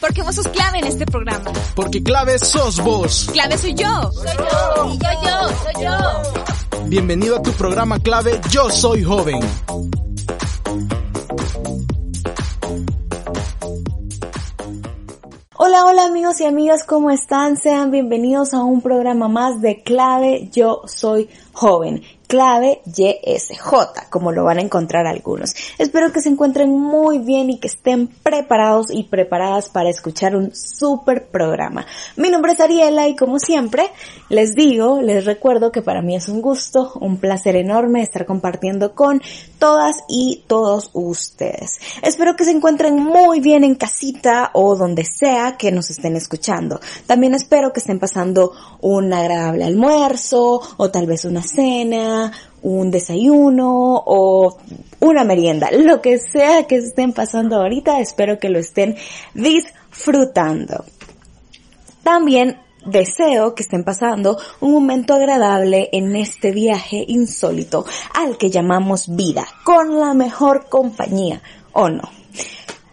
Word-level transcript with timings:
Porque 0.00 0.22
vos 0.22 0.34
sos 0.34 0.48
clave 0.48 0.78
en 0.78 0.86
este 0.86 1.04
programa. 1.04 1.52
Porque 1.74 2.02
clave 2.02 2.38
sos 2.38 2.82
vos. 2.82 3.28
Clave 3.32 3.58
soy 3.58 3.74
yo. 3.74 4.10
Soy 4.12 4.36
yo. 4.36 4.92
Y 4.92 4.98
yo, 4.98 5.08
yo, 5.22 5.48
soy 5.62 5.84
yo. 5.84 6.86
Bienvenido 6.86 7.36
a 7.36 7.42
tu 7.42 7.50
programa 7.52 7.98
clave 7.98 8.40
Yo 8.50 8.70
Soy 8.70 9.02
Joven. 9.02 9.40
Hola, 15.58 15.84
hola 15.84 16.04
amigos 16.04 16.40
y 16.40 16.44
amigas, 16.44 16.84
¿cómo 16.84 17.10
están? 17.10 17.56
Sean 17.56 17.90
bienvenidos 17.90 18.54
a 18.54 18.62
un 18.62 18.82
programa 18.82 19.26
más 19.26 19.60
de 19.60 19.82
Clave 19.82 20.48
Yo 20.52 20.82
Soy 20.86 21.28
Joven 21.52 22.02
clave 22.26 22.80
YSJ, 22.84 24.08
como 24.10 24.32
lo 24.32 24.44
van 24.44 24.58
a 24.58 24.62
encontrar 24.62 25.06
algunos. 25.06 25.54
Espero 25.78 26.12
que 26.12 26.20
se 26.20 26.28
encuentren 26.28 26.70
muy 26.70 27.18
bien 27.18 27.50
y 27.50 27.58
que 27.58 27.68
estén 27.68 28.08
preparados 28.08 28.88
y 28.90 29.04
preparadas 29.04 29.68
para 29.68 29.88
escuchar 29.88 30.36
un 30.36 30.54
super 30.54 31.26
programa. 31.28 31.86
Mi 32.16 32.30
nombre 32.30 32.52
es 32.52 32.60
Ariela 32.60 33.08
y 33.08 33.16
como 33.16 33.38
siempre, 33.38 33.84
les 34.28 34.54
digo, 34.54 35.00
les 35.00 35.24
recuerdo 35.24 35.72
que 35.72 35.82
para 35.82 36.02
mí 36.02 36.16
es 36.16 36.28
un 36.28 36.42
gusto, 36.42 36.92
un 37.00 37.18
placer 37.18 37.56
enorme 37.56 38.02
estar 38.02 38.26
compartiendo 38.26 38.94
con 38.94 39.22
todas 39.58 39.96
y 40.08 40.44
todos 40.46 40.90
ustedes. 40.92 41.78
Espero 42.02 42.36
que 42.36 42.44
se 42.44 42.50
encuentren 42.50 43.02
muy 43.02 43.40
bien 43.40 43.64
en 43.64 43.74
casita 43.74 44.50
o 44.52 44.76
donde 44.76 45.04
sea 45.04 45.56
que 45.56 45.72
nos 45.72 45.90
estén 45.90 46.16
escuchando. 46.16 46.80
También 47.06 47.34
espero 47.34 47.72
que 47.72 47.80
estén 47.80 47.98
pasando 47.98 48.52
un 48.80 49.12
agradable 49.12 49.64
almuerzo 49.64 50.60
o 50.76 50.90
tal 50.90 51.06
vez 51.06 51.24
una 51.24 51.42
cena 51.42 52.15
un 52.62 52.90
desayuno 52.90 54.02
o 54.06 54.58
una 55.00 55.24
merienda, 55.24 55.70
lo 55.70 56.00
que 56.00 56.18
sea 56.18 56.66
que 56.66 56.76
estén 56.76 57.12
pasando 57.12 57.56
ahorita, 57.56 58.00
espero 58.00 58.38
que 58.38 58.48
lo 58.48 58.58
estén 58.58 58.96
disfrutando. 59.34 60.84
También 62.02 62.58
deseo 62.86 63.54
que 63.54 63.62
estén 63.62 63.84
pasando 63.84 64.38
un 64.60 64.72
momento 64.72 65.14
agradable 65.14 65.88
en 65.92 66.14
este 66.16 66.52
viaje 66.52 67.04
insólito 67.06 67.84
al 68.14 68.38
que 68.38 68.50
llamamos 68.50 69.14
vida, 69.14 69.46
con 69.64 69.98
la 69.98 70.14
mejor 70.14 70.68
compañía, 70.68 71.42
¿o 71.72 71.88
no? 71.88 72.08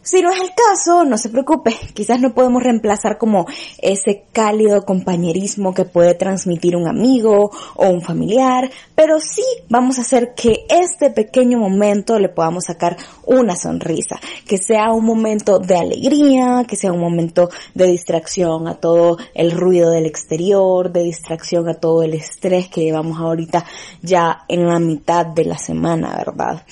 Si 0.04 0.22
no 0.22 0.32
es 0.32 0.42
el 0.42 0.50
caso, 0.50 1.06
no 1.06 1.18
se 1.18 1.30
preocupe, 1.30 1.74
quizás 1.94 2.20
no 2.20 2.34
podemos 2.34 2.62
reemplazar 2.62 3.18
como 3.18 3.46
ese 3.82 4.26
cálido 4.34 4.84
compañerismo 4.84 5.74
que 5.74 5.86
puede 5.86 6.14
transmitir 6.14 6.76
un 6.76 6.90
amigo 6.90 7.52
o 7.76 7.88
un 7.88 8.02
familiar, 8.02 8.70
pero 8.96 9.22
sí 9.22 9.46
vamos 9.70 9.98
a 9.98 10.02
hacer 10.02 10.34
que 10.36 10.66
este 10.68 11.10
pequeño 11.10 11.58
momento 11.58 12.20
le 12.20 12.28
podamos 12.28 12.66
sacar 12.66 12.98
una 13.26 13.56
sonrisa, 13.56 14.20
que 14.46 14.58
sea 14.58 14.92
un 14.92 15.06
momento 15.06 15.60
de 15.60 15.78
alegría, 15.78 16.66
que 16.68 16.76
sea 16.76 16.92
un 16.92 17.00
momento 17.00 17.50
de 17.74 17.88
distracción 17.88 18.68
a 18.68 18.76
todo 18.76 19.18
el 19.34 19.52
ruido 19.52 19.90
del 19.90 20.06
exterior, 20.06 20.92
de 20.92 21.04
distracción 21.04 21.70
a 21.70 21.76
todo 21.76 22.04
el 22.04 22.14
estrés 22.14 22.68
que 22.68 22.82
llevamos 22.82 23.22
ahorita 23.22 23.64
ya 24.02 24.44
en 24.50 24.68
la 24.68 24.80
mitad 24.80 25.28
de 25.28 25.46
la 25.46 25.58
semana, 25.58 26.14
¿verdad? 26.18 26.64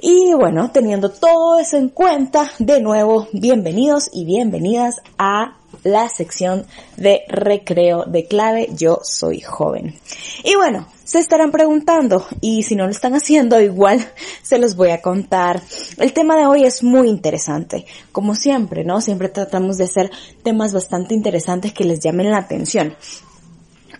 Y 0.00 0.34
bueno, 0.34 0.70
teniendo 0.72 1.10
todo 1.10 1.58
eso 1.58 1.78
en 1.78 1.88
cuenta, 1.88 2.50
de 2.58 2.80
nuevo, 2.80 3.28
bienvenidos 3.32 4.10
y 4.12 4.26
bienvenidas 4.26 4.96
a 5.16 5.56
la 5.84 6.08
sección 6.10 6.66
de 6.96 7.22
recreo 7.28 8.04
de 8.04 8.26
clave 8.26 8.68
Yo 8.74 9.00
soy 9.02 9.40
joven. 9.40 9.98
Y 10.44 10.54
bueno, 10.56 10.86
se 11.04 11.18
estarán 11.18 11.50
preguntando 11.50 12.26
y 12.42 12.64
si 12.64 12.76
no 12.76 12.84
lo 12.84 12.90
están 12.90 13.14
haciendo 13.14 13.58
igual 13.62 14.04
se 14.42 14.58
los 14.58 14.76
voy 14.76 14.90
a 14.90 15.00
contar. 15.00 15.62
El 15.96 16.12
tema 16.12 16.36
de 16.36 16.46
hoy 16.46 16.64
es 16.64 16.82
muy 16.82 17.08
interesante. 17.08 17.86
Como 18.12 18.34
siempre, 18.34 18.84
¿no? 18.84 19.00
Siempre 19.00 19.30
tratamos 19.30 19.78
de 19.78 19.84
hacer 19.84 20.10
temas 20.42 20.74
bastante 20.74 21.14
interesantes 21.14 21.72
que 21.72 21.84
les 21.84 22.00
llamen 22.00 22.30
la 22.30 22.38
atención. 22.38 22.94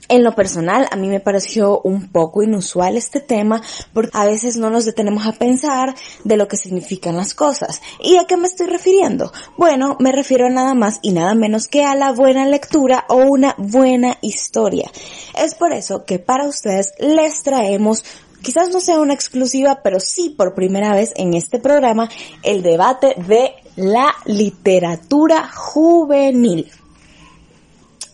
En 0.09 0.23
lo 0.23 0.37
personal, 0.37 0.87
a 0.91 0.97
mí 0.97 1.09
me 1.09 1.19
pareció 1.19 1.81
un 1.81 2.09
poco 2.13 2.43
inusual 2.43 2.97
este 2.97 3.21
tema 3.21 3.61
porque 3.93 4.11
a 4.15 4.25
veces 4.25 4.57
no 4.57 4.71
nos 4.71 4.85
detenemos 4.85 5.27
a 5.27 5.33
pensar 5.33 5.97
de 6.23 6.37
lo 6.37 6.47
que 6.47 6.57
significan 6.57 7.17
las 7.17 7.35
cosas. 7.35 7.83
¿Y 8.01 8.17
a 8.17 8.25
qué 8.25 8.37
me 8.37 8.47
estoy 8.47 8.69
refiriendo? 8.69 9.33
Bueno, 9.57 9.97
me 9.99 10.13
refiero 10.13 10.49
nada 10.49 10.75
más 10.75 11.01
y 11.03 11.13
nada 11.13 11.35
menos 11.35 11.67
que 11.67 11.85
a 11.85 11.97
la 11.97 12.13
buena 12.13 12.47
lectura 12.47 13.05
o 13.09 13.17
una 13.17 13.57
buena 13.59 14.19
historia. 14.23 14.91
Es 15.37 15.57
por 15.57 15.73
eso 15.73 16.05
que 16.05 16.21
para 16.21 16.47
ustedes 16.47 16.93
les 17.01 17.43
traemos 17.43 18.05
quizás 18.43 18.71
no 18.71 18.79
sea 18.79 19.01
una 19.01 19.15
exclusiva, 19.15 19.81
pero 19.83 19.99
sí 19.99 20.31
por 20.31 20.55
primera 20.55 20.95
vez 20.95 21.13
en 21.17 21.35
este 21.35 21.59
programa, 21.59 22.09
el 22.45 22.63
debate 22.63 23.17
de 23.27 23.55
la 23.75 24.15
literatura 24.25 25.49
juvenil. 25.53 26.71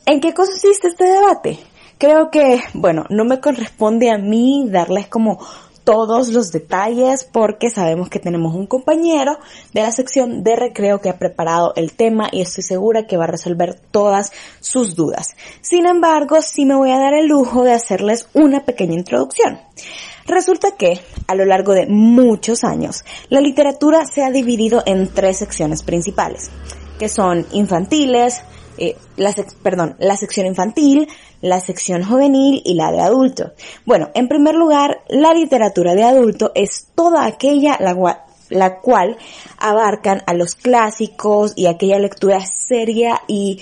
¿En 0.06 0.20
qué 0.20 0.32
consiste 0.32 0.88
este 0.88 1.04
debate? 1.04 1.58
Creo 2.02 2.32
que, 2.32 2.60
bueno, 2.74 3.04
no 3.10 3.24
me 3.24 3.38
corresponde 3.38 4.10
a 4.10 4.18
mí 4.18 4.66
darles 4.68 5.06
como 5.06 5.38
todos 5.84 6.30
los 6.30 6.50
detalles 6.50 7.22
porque 7.22 7.70
sabemos 7.70 8.08
que 8.08 8.18
tenemos 8.18 8.56
un 8.56 8.66
compañero 8.66 9.38
de 9.72 9.82
la 9.82 9.92
sección 9.92 10.42
de 10.42 10.56
recreo 10.56 11.00
que 11.00 11.10
ha 11.10 11.20
preparado 11.20 11.72
el 11.76 11.92
tema 11.92 12.28
y 12.32 12.40
estoy 12.40 12.64
segura 12.64 13.06
que 13.06 13.16
va 13.16 13.22
a 13.22 13.28
resolver 13.28 13.78
todas 13.92 14.32
sus 14.58 14.96
dudas. 14.96 15.36
Sin 15.60 15.86
embargo, 15.86 16.42
sí 16.42 16.64
me 16.64 16.74
voy 16.74 16.90
a 16.90 16.98
dar 16.98 17.14
el 17.14 17.28
lujo 17.28 17.62
de 17.62 17.74
hacerles 17.74 18.26
una 18.34 18.64
pequeña 18.64 18.94
introducción. 18.94 19.60
Resulta 20.26 20.72
que, 20.72 21.00
a 21.28 21.36
lo 21.36 21.44
largo 21.44 21.72
de 21.72 21.86
muchos 21.86 22.64
años, 22.64 23.04
la 23.28 23.40
literatura 23.40 24.06
se 24.06 24.24
ha 24.24 24.32
dividido 24.32 24.82
en 24.86 25.06
tres 25.06 25.36
secciones 25.36 25.84
principales, 25.84 26.50
que 26.98 27.08
son 27.08 27.46
infantiles, 27.52 28.42
eh, 28.78 28.96
la 29.16 29.34
perdón, 29.62 29.96
la 29.98 30.16
sección 30.16 30.46
infantil, 30.46 31.08
la 31.40 31.60
sección 31.60 32.04
juvenil 32.04 32.62
y 32.64 32.74
la 32.74 32.90
de 32.90 33.00
adulto. 33.00 33.52
Bueno, 33.84 34.10
en 34.14 34.28
primer 34.28 34.54
lugar, 34.54 35.02
la 35.08 35.34
literatura 35.34 35.94
de 35.94 36.04
adulto 36.04 36.52
es 36.54 36.86
toda 36.94 37.26
aquella 37.26 37.78
la, 38.50 38.80
cual 38.80 39.16
abarcan 39.58 40.22
a 40.26 40.34
los 40.34 40.54
clásicos 40.54 41.52
y 41.56 41.66
aquella 41.66 41.98
lectura 41.98 42.44
seria 42.46 43.20
y 43.26 43.60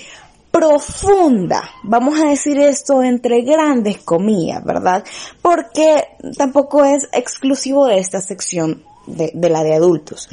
profunda. 0.51 1.69
Vamos 1.83 2.19
a 2.21 2.27
decir 2.27 2.59
esto 2.59 3.01
entre 3.01 3.41
grandes 3.41 3.97
comillas, 3.99 4.63
¿verdad? 4.63 5.03
Porque 5.41 6.03
tampoco 6.37 6.83
es 6.85 7.07
exclusivo 7.13 7.87
de 7.87 7.99
esta 7.99 8.21
sección 8.21 8.83
de 9.07 9.49
la 9.49 9.63
de 9.63 9.75
adultos. 9.75 10.29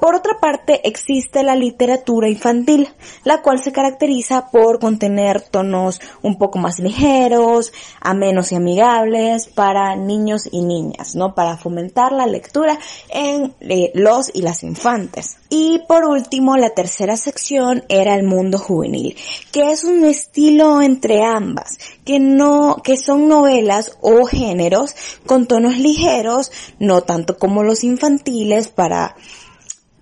Por 0.00 0.14
otra 0.14 0.38
parte, 0.38 0.88
existe 0.88 1.42
la 1.42 1.56
literatura 1.56 2.28
infantil, 2.28 2.88
la 3.24 3.42
cual 3.42 3.62
se 3.62 3.72
caracteriza 3.72 4.50
por 4.50 4.78
contener 4.78 5.40
tonos 5.40 6.00
un 6.22 6.38
poco 6.38 6.58
más 6.58 6.78
ligeros, 6.78 7.72
amenos 8.00 8.52
y 8.52 8.54
amigables 8.54 9.48
para 9.48 9.96
niños 9.96 10.48
y 10.50 10.62
niñas, 10.62 11.16
¿no? 11.16 11.34
Para 11.34 11.56
fomentar 11.56 12.12
la 12.12 12.26
lectura 12.26 12.78
en 13.08 13.54
eh, 13.60 13.90
los 13.94 14.30
y 14.32 14.42
las 14.42 14.62
infantes. 14.62 15.38
Y 15.50 15.80
por 15.88 16.04
último, 16.04 16.56
la 16.56 16.70
tercera 16.70 17.16
sección 17.16 17.82
era 17.88 18.14
el 18.14 18.22
mundo 18.22 18.58
juvenil, 18.58 19.16
que 19.50 19.72
es 19.72 19.82
un 19.82 20.04
estilo 20.04 20.80
entre 20.80 21.24
ambas, 21.24 21.78
que 22.04 22.20
no, 22.20 22.76
que 22.84 22.96
son 22.96 23.28
novelas 23.28 23.96
o 24.00 24.26
géneros 24.26 24.94
con 25.26 25.46
tonos 25.46 25.78
ligeros, 25.78 26.52
no 26.78 27.02
tanto 27.02 27.36
como 27.36 27.62
los 27.62 27.82
infantiles 27.82 28.68
para 28.68 29.16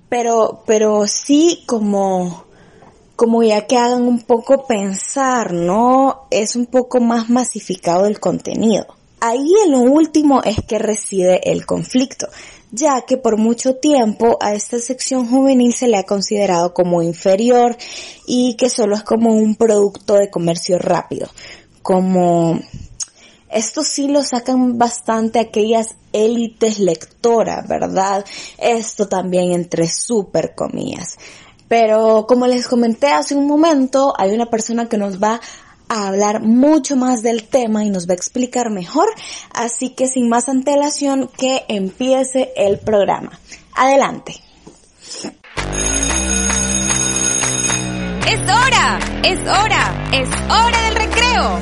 pero, 0.09 0.62
pero 0.67 1.06
sí 1.06 1.62
como, 1.67 2.44
como 3.17 3.43
ya 3.43 3.67
que 3.67 3.77
hagan 3.77 4.03
un 4.03 4.21
poco 4.21 4.67
pensar, 4.67 5.53
¿no? 5.53 6.27
Es 6.31 6.56
un 6.56 6.67
poco 6.67 7.00
más 7.00 7.28
masificado 7.28 8.06
el 8.06 8.21
contenido. 8.21 8.87
Ahí 9.21 9.50
en 9.65 9.72
lo 9.72 9.81
último 9.81 10.43
es 10.43 10.59
que 10.66 10.78
reside 10.78 11.51
el 11.51 11.65
conflicto, 11.65 12.28
ya 12.71 13.01
que 13.07 13.16
por 13.16 13.39
mucho 13.39 13.77
tiempo 13.77 14.36
a 14.41 14.54
esta 14.54 14.78
sección 14.78 15.27
juvenil 15.27 15.72
se 15.72 15.89
le 15.89 15.97
ha 15.97 16.04
considerado 16.04 16.75
como 16.75 17.03
inferior 17.03 17.77
y 18.27 18.57
que 18.57 18.69
solo 18.69 18.95
es 18.95 19.03
como 19.03 19.34
un 19.34 19.57
producto 19.57 20.15
de 20.15 20.31
comercio 20.31 20.78
rápido, 20.78 21.28
como 21.83 22.60
esto 23.57 23.83
sí 23.83 24.09
lo 24.09 24.23
sacan 24.23 24.79
bastante 24.79 25.39
aquellas 25.39 25.97
élites 26.13 26.79
lectoras, 26.79 27.67
¿verdad? 27.67 28.25
Esto 28.59 29.09
también 29.09 29.53
entre 29.53 29.89
super 29.89 30.55
comillas. 30.55 31.19
Pero 31.69 32.27
como 32.29 32.47
les 32.47 32.69
comenté 32.69 33.09
hace 33.09 33.35
un 33.35 33.47
momento, 33.47 34.15
hay 34.19 34.33
una 34.35 34.47
persona 34.47 34.89
que 34.89 34.99
nos 34.99 35.23
va 35.23 35.41
a 35.89 36.09
hablar 36.09 36.43
mucho 36.43 36.97
más 36.97 37.23
del 37.23 37.45
tema 37.45 37.85
y 37.85 37.91
nos 37.91 38.09
va 38.09 38.13
a 38.13 38.17
explicar 38.17 38.71
mejor. 38.71 39.09
Así 39.53 39.91
que 39.91 40.07
sin 40.07 40.29
más 40.29 40.49
antelación, 40.49 41.31
que 41.37 41.65
empiece 41.69 42.53
el 42.57 42.79
programa. 42.79 43.41
Adelante. 43.75 44.35
Es 48.29 48.41
hora, 48.43 48.99
es 49.23 49.39
hora, 49.41 49.96
es 50.13 50.29
hora 50.49 50.83
del 50.83 50.95
recreo. 50.95 51.61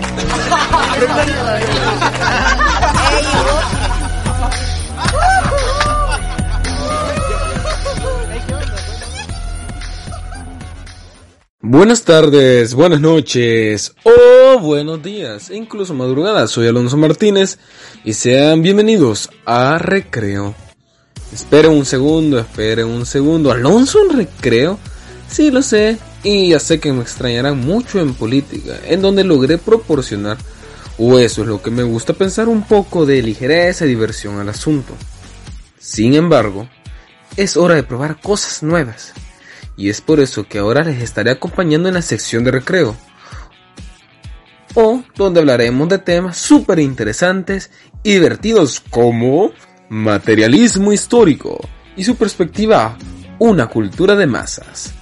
Buenas 11.60 12.02
tardes, 12.02 12.74
buenas 12.74 13.00
noches 13.00 13.94
o 14.04 14.58
buenos 14.60 15.02
días, 15.02 15.50
incluso 15.50 15.94
madrugadas. 15.94 16.50
Soy 16.50 16.68
Alonso 16.68 16.96
Martínez 16.96 17.58
y 18.04 18.12
sean 18.12 18.62
bienvenidos 18.62 19.30
a 19.46 19.78
Recreo. 19.78 20.54
Esperen 21.32 21.72
un 21.72 21.84
segundo, 21.86 22.38
esperen 22.38 22.86
un 22.86 23.06
segundo. 23.06 23.50
¿Alonso 23.50 23.98
en 24.02 24.18
recreo? 24.18 24.78
Sí, 25.28 25.50
lo 25.50 25.62
sé, 25.62 25.98
y 26.24 26.48
ya 26.48 26.58
sé 26.58 26.80
que 26.80 26.92
me 26.92 27.02
extrañarán 27.02 27.60
mucho 27.60 28.00
en 28.00 28.14
política, 28.14 28.80
en 28.86 29.02
donde 29.02 29.22
logré 29.22 29.58
proporcionar, 29.58 30.38
o 30.98 31.18
eso 31.18 31.42
es 31.42 31.48
lo 31.48 31.62
que 31.62 31.70
me 31.70 31.82
gusta 31.82 32.14
pensar, 32.14 32.48
un 32.48 32.62
poco 32.66 33.06
de 33.06 33.22
ligereza 33.22 33.84
y 33.84 33.90
diversión 33.90 34.40
al 34.40 34.48
asunto. 34.48 34.94
Sin 35.78 36.14
embargo, 36.14 36.68
es 37.36 37.56
hora 37.56 37.74
de 37.74 37.82
probar 37.82 38.20
cosas 38.20 38.62
nuevas 38.62 39.12
y 39.76 39.88
es 39.88 40.00
por 40.00 40.20
eso 40.20 40.44
que 40.44 40.58
ahora 40.58 40.84
les 40.84 41.02
estaré 41.02 41.30
acompañando 41.30 41.88
en 41.88 41.94
la 41.94 42.02
sección 42.02 42.44
de 42.44 42.52
recreo, 42.52 42.96
o 44.74 45.02
donde 45.14 45.40
hablaremos 45.40 45.88
de 45.88 45.98
temas 45.98 46.36
súper 46.36 46.78
interesantes 46.78 47.70
y 48.02 48.14
divertidos 48.14 48.80
como 48.90 49.52
materialismo 49.88 50.92
histórico 50.92 51.60
y 51.96 52.04
su 52.04 52.16
perspectiva, 52.16 52.96
una 53.38 53.66
cultura 53.66 54.16
de 54.16 54.26
masas, 54.26 54.94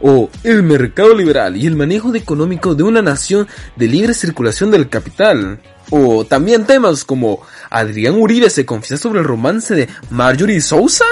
o 0.00 0.30
el 0.44 0.62
mercado 0.62 1.14
liberal 1.14 1.56
y 1.56 1.66
el 1.66 1.76
manejo 1.76 2.14
económico 2.14 2.74
de 2.74 2.82
una 2.82 3.02
nación 3.02 3.48
de 3.76 3.86
libre 3.86 4.14
circulación 4.14 4.70
del 4.70 4.88
capital. 4.88 5.60
O 5.90 6.24
también 6.24 6.66
temas 6.66 7.04
como 7.04 7.40
Adrián 7.68 8.14
Uribe 8.14 8.48
se 8.48 8.64
confiesa 8.64 9.02
sobre 9.02 9.20
el 9.20 9.26
romance 9.26 9.74
de 9.74 9.88
Marjorie 10.10 10.60
Sousa 10.60 11.04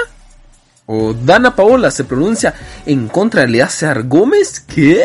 o 0.91 1.13
Dana 1.13 1.55
Paola 1.55 1.91
se 1.91 2.03
pronuncia 2.03 2.55
en 2.87 3.09
contra 3.09 3.41
de 3.41 3.47
Eleazar 3.47 4.07
Gómez, 4.07 4.61
¿qué? 4.61 5.03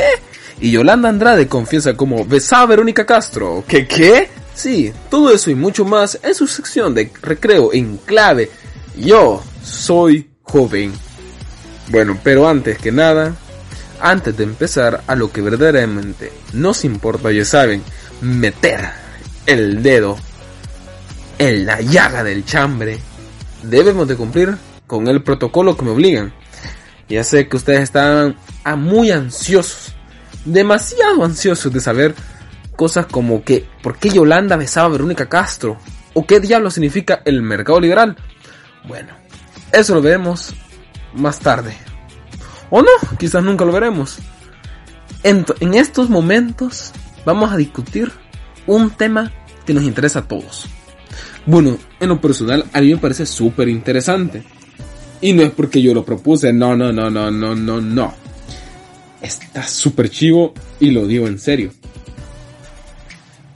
Y 0.59 0.71
Yolanda 0.71 1.11
Andrade 1.11 1.47
confiesa 1.47 1.95
como 1.95 2.25
besaba 2.25 2.65
Verónica 2.67 3.05
Castro, 3.05 3.63
¿qué 3.69 3.87
qué? 3.87 4.31
Sí, 4.55 4.95
todo 5.11 5.31
eso 5.31 5.51
y 5.51 5.55
mucho 5.55 5.85
más 5.85 6.19
en 6.23 6.35
su 6.35 6.47
sección 6.47 6.95
de 6.95 7.13
recreo 7.21 7.71
en 7.75 7.99
clave. 7.99 8.51
Yo 8.97 9.43
soy 9.63 10.31
joven. 10.43 10.91
Bueno, 11.89 12.19
pero 12.23 12.49
antes 12.49 12.79
que 12.79 12.91
nada, 12.91 13.35
antes 14.05 14.37
de 14.37 14.45
empezar 14.45 15.03
a 15.07 15.17
lo 15.17 15.33
que 15.33 15.41
verdaderamente 15.41 16.31
nos 16.53 16.85
importa, 16.85 17.33
ya 17.33 17.45
saben, 17.47 17.83
meter 18.21 18.91
el 19.47 19.83
dedo 19.83 20.19
en 21.39 21.65
la 21.65 21.81
llaga 21.81 22.23
del 22.23 22.45
chambre, 22.45 22.99
debemos 23.63 24.07
de 24.07 24.17
cumplir 24.17 24.59
con 24.87 25.09
el 25.09 25.23
protocolo 25.23 25.75
que 25.75 25.87
me 25.87 25.93
obligan. 25.93 26.35
Ya 27.09 27.25
sé 27.25 27.49
que 27.49 27.57
ustedes 27.57 27.81
están 27.81 28.37
muy 28.77 29.11
ansiosos, 29.11 29.95
demasiado 30.45 31.25
ansiosos 31.25 31.73
de 31.73 31.81
saber 31.81 32.15
cosas 32.77 33.07
como 33.07 33.43
que 33.43 33.67
por 33.83 33.97
qué 33.97 34.11
Yolanda 34.11 34.57
besaba 34.57 34.89
a 34.89 34.91
Verónica 34.91 35.31
Castro 35.31 35.79
o 36.13 36.27
qué 36.27 36.41
diablo 36.41 36.71
significa 36.71 37.23
el 37.25 37.41
mercado 37.41 37.81
liberal. 37.81 38.19
Bueno, 38.87 39.15
eso 39.73 39.95
lo 39.95 40.03
veremos 40.03 40.55
más 41.15 41.41
tarde. 41.41 41.75
O 42.77 42.83
no, 42.83 42.91
quizás 43.21 43.45
nunca 43.45 43.65
lo 43.65 43.71
veremos. 43.71 44.17
En, 45.23 45.45
estos 45.75 46.11
momentos 46.11 46.91
vamos 47.25 47.53
a 47.53 47.57
discutir 47.57 48.11
un 48.67 48.91
tema 48.91 49.31
que 49.65 49.73
nos 49.73 49.85
interesa 49.85 50.19
a 50.19 50.27
todos. 50.27 50.67
Bueno, 51.47 51.79
en 52.01 52.09
lo 52.09 52.21
personal 52.21 52.65
a 52.73 52.81
mí 52.81 52.93
me 52.93 52.97
parece 52.97 53.27
súper 53.27 53.69
interesante. 53.69 54.43
Y 55.21 55.35
no 55.35 55.45
es 55.45 55.53
porque 55.53 55.81
yo 55.81 55.95
lo 55.95 56.05
propuse, 56.05 56.53
no, 56.53 56.75
no, 56.75 56.93
no, 56.93 57.11
no, 57.11 57.31
no, 57.31 57.55
no, 57.55 57.81
no. 57.81 58.13
Está 59.23 59.63
súper 59.69 60.11
chivo 60.11 60.53
y 60.81 60.91
lo 60.91 61.07
digo 61.07 61.29
en 61.29 61.39
serio. 61.39 61.71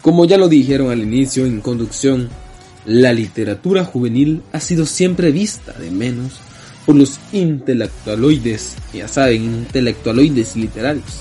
Como 0.00 0.26
ya 0.26 0.38
lo 0.38 0.47
dijeron 0.47 0.93
al 0.93 1.00
inicio 1.00 1.44
en 1.44 1.61
conducción, 1.61 2.29
la 2.87 3.12
literatura 3.12 3.85
juvenil 3.85 4.43
ha 4.53 4.61
sido 4.61 4.87
siempre 4.87 5.32
vista 5.32 5.73
de 5.73 5.91
menos 5.91 6.41
por 6.88 6.96
los 6.96 7.20
intelectualoides, 7.32 8.75
ya 8.94 9.06
saben, 9.06 9.44
intelectualoides 9.44 10.56
literarios. 10.56 11.20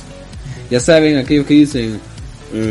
Ya 0.72 0.80
saben, 0.80 1.18
aquellos 1.18 1.46
que 1.46 1.56
dicen, 1.56 2.00
mm, 2.54 2.64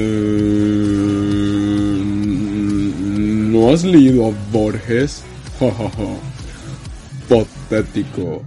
¿no 3.53 3.71
has 3.71 3.85
leído 3.85 4.29
a 4.29 4.31
Borges? 4.51 5.21
patético. 7.69 8.43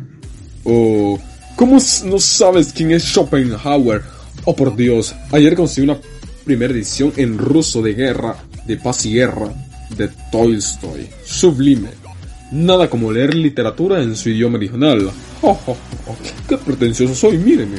O, 0.64 1.20
¿cómo 1.56 1.78
no 2.06 2.18
sabes 2.18 2.74
quién 2.74 2.90
es 2.90 3.04
Schopenhauer? 3.04 4.02
Oh, 4.46 4.56
por 4.56 4.76
Dios, 4.76 5.14
ayer 5.32 5.54
conseguí 5.54 5.88
una 5.88 6.00
primera 6.44 6.74
edición 6.74 7.14
en 7.18 7.38
ruso 7.38 7.84
de 7.84 7.94
guerra, 7.94 8.36
de 8.66 8.78
paz 8.78 9.06
y 9.06 9.14
guerra, 9.14 9.54
de 9.96 10.10
Tolstoy. 10.32 11.08
Sublime. 11.24 12.09
Nada 12.52 12.90
como 12.90 13.12
leer 13.12 13.36
literatura 13.36 14.02
en 14.02 14.16
su 14.16 14.30
idioma 14.30 14.58
original. 14.58 15.12
Oh, 15.42 15.60
oh, 15.68 15.78
oh, 16.08 16.18
qué 16.48 16.58
pretencioso 16.58 17.14
soy, 17.14 17.38
mírenme. 17.38 17.78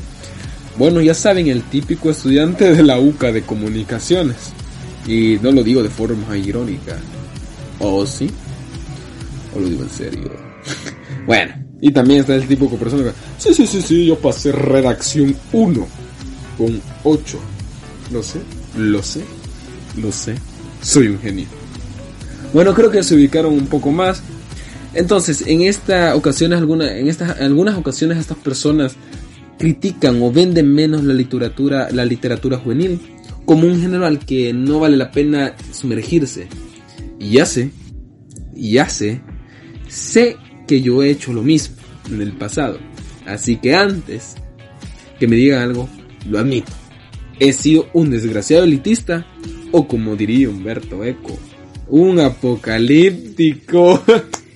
Bueno, 0.77 1.01
ya 1.01 1.15
saben, 1.15 1.49
el 1.49 1.63
típico 1.65 2.11
estudiante 2.11 2.73
de 2.73 2.83
la 2.83 2.99
UCA 2.99 3.33
de 3.33 3.43
comunicaciones. 3.43 4.53
Y 5.07 5.39
no 5.43 5.51
lo 5.51 5.63
digo 5.63 5.83
de 5.83 5.91
forma 5.91 6.37
irónica. 6.37 6.97
¿O 7.81 8.07
sí? 8.07 8.31
¿O 9.55 9.61
lo 9.61 9.69
digo 9.69 9.83
en 9.83 9.91
serio? 9.91 10.31
bueno, 11.27 11.55
y 11.81 11.91
también 11.93 12.21
está 12.21 12.35
el 12.35 12.47
de 12.47 12.57
persona 12.57 13.05
que, 13.05 13.11
sí, 13.39 13.55
sí, 13.55 13.67
sí, 13.67 13.81
sí, 13.81 14.07
yo 14.07 14.19
pasé 14.19 14.53
redacción 14.53 15.35
1 15.53 15.89
con 16.59 16.81
8. 17.05 17.39
Lo 18.13 18.23
sé, 18.23 18.41
lo 18.77 19.03
sé, 19.03 19.23
lo 19.97 20.13
sé, 20.13 20.35
soy 20.83 21.09
un 21.09 21.19
genio. 21.21 21.47
Bueno, 22.53 22.75
creo 22.75 22.91
que 22.91 23.03
se 23.03 23.15
ubicaron 23.15 23.55
un 23.55 23.67
poco 23.67 23.91
más. 23.91 24.23
Entonces, 24.95 25.45
en 25.47 25.63
esta 25.63 26.17
ocasiones, 26.17 26.59
alguna, 26.59 26.97
en 26.97 27.09
estas, 27.09 27.41
algunas 27.41 27.77
ocasiones 27.77 28.19
estas 28.19 28.39
personas 28.39 28.97
critican 29.59 30.21
o 30.23 30.33
venden 30.33 30.73
menos 30.73 31.05
la 31.05 31.15
literatura, 31.15 31.91
la 31.93 32.05
literatura 32.05 32.57
juvenil 32.59 32.99
como 33.45 33.67
un 33.67 33.81
género 33.81 34.07
al 34.07 34.21
que 34.21 34.53
no 34.53 34.81
vale 34.81 34.97
la 34.97 35.11
pena 35.11 35.55
sumergirse. 35.73 36.49
Y 37.19 37.33
ya 37.33 37.47
sé, 37.47 37.71
ya 38.55 38.89
sé, 38.89 39.21
sé 39.89 40.37
que 40.67 40.81
yo 40.81 41.03
he 41.03 41.11
hecho 41.11 41.33
lo 41.33 41.43
mismo 41.43 41.77
en 42.11 42.23
el 42.23 42.33
pasado. 42.33 42.79
Así 43.27 43.57
que 43.57 43.75
antes 43.75 44.35
que 45.19 45.27
me 45.27 45.37
digan 45.37 45.63
algo, 45.63 45.89
lo 46.29 46.39
admito. 46.39 46.73
He 47.39 47.53
sido 47.53 47.89
un 47.93 48.11
desgraciado 48.11 48.65
elitista 48.65 49.27
o 49.73 49.87
como 49.87 50.17
diría 50.17 50.49
Humberto 50.49 51.05
Eco, 51.05 51.39
un 51.89 52.21
apocalíptico. 52.21 54.03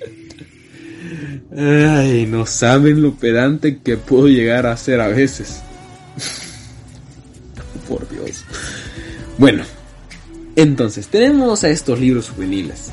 Ay, 1.56 2.26
no 2.26 2.46
saben 2.46 3.00
lo 3.00 3.14
pedante 3.14 3.78
que 3.78 3.96
puedo 3.96 4.26
llegar 4.26 4.66
a 4.66 4.76
ser 4.76 5.00
a 5.00 5.08
veces. 5.08 5.60
Por 7.88 8.08
Dios. 8.08 8.44
Bueno, 9.38 9.64
entonces 10.56 11.06
tenemos 11.08 11.62
a 11.62 11.70
estos 11.70 12.00
libros 12.00 12.30
juveniles 12.30 12.90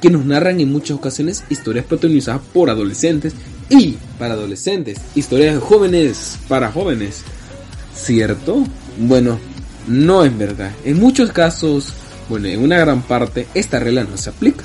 que 0.00 0.10
nos 0.10 0.24
narran 0.24 0.60
en 0.60 0.70
muchas 0.70 0.96
ocasiones 0.96 1.44
historias 1.50 1.84
protagonizadas 1.84 2.40
por 2.52 2.70
adolescentes 2.70 3.34
y 3.68 3.98
para 4.18 4.34
adolescentes, 4.34 4.98
historias 5.14 5.54
de 5.56 5.60
jóvenes 5.60 6.38
para 6.48 6.70
jóvenes. 6.70 7.22
¿Cierto? 7.94 8.64
Bueno, 8.98 9.38
no 9.88 10.24
es 10.24 10.38
verdad. 10.38 10.70
En 10.84 11.00
muchos 11.00 11.32
casos, 11.32 11.92
bueno, 12.28 12.46
en 12.46 12.62
una 12.62 12.78
gran 12.78 13.02
parte, 13.02 13.48
esta 13.54 13.80
regla 13.80 14.04
no 14.04 14.16
se 14.16 14.30
aplica. 14.30 14.64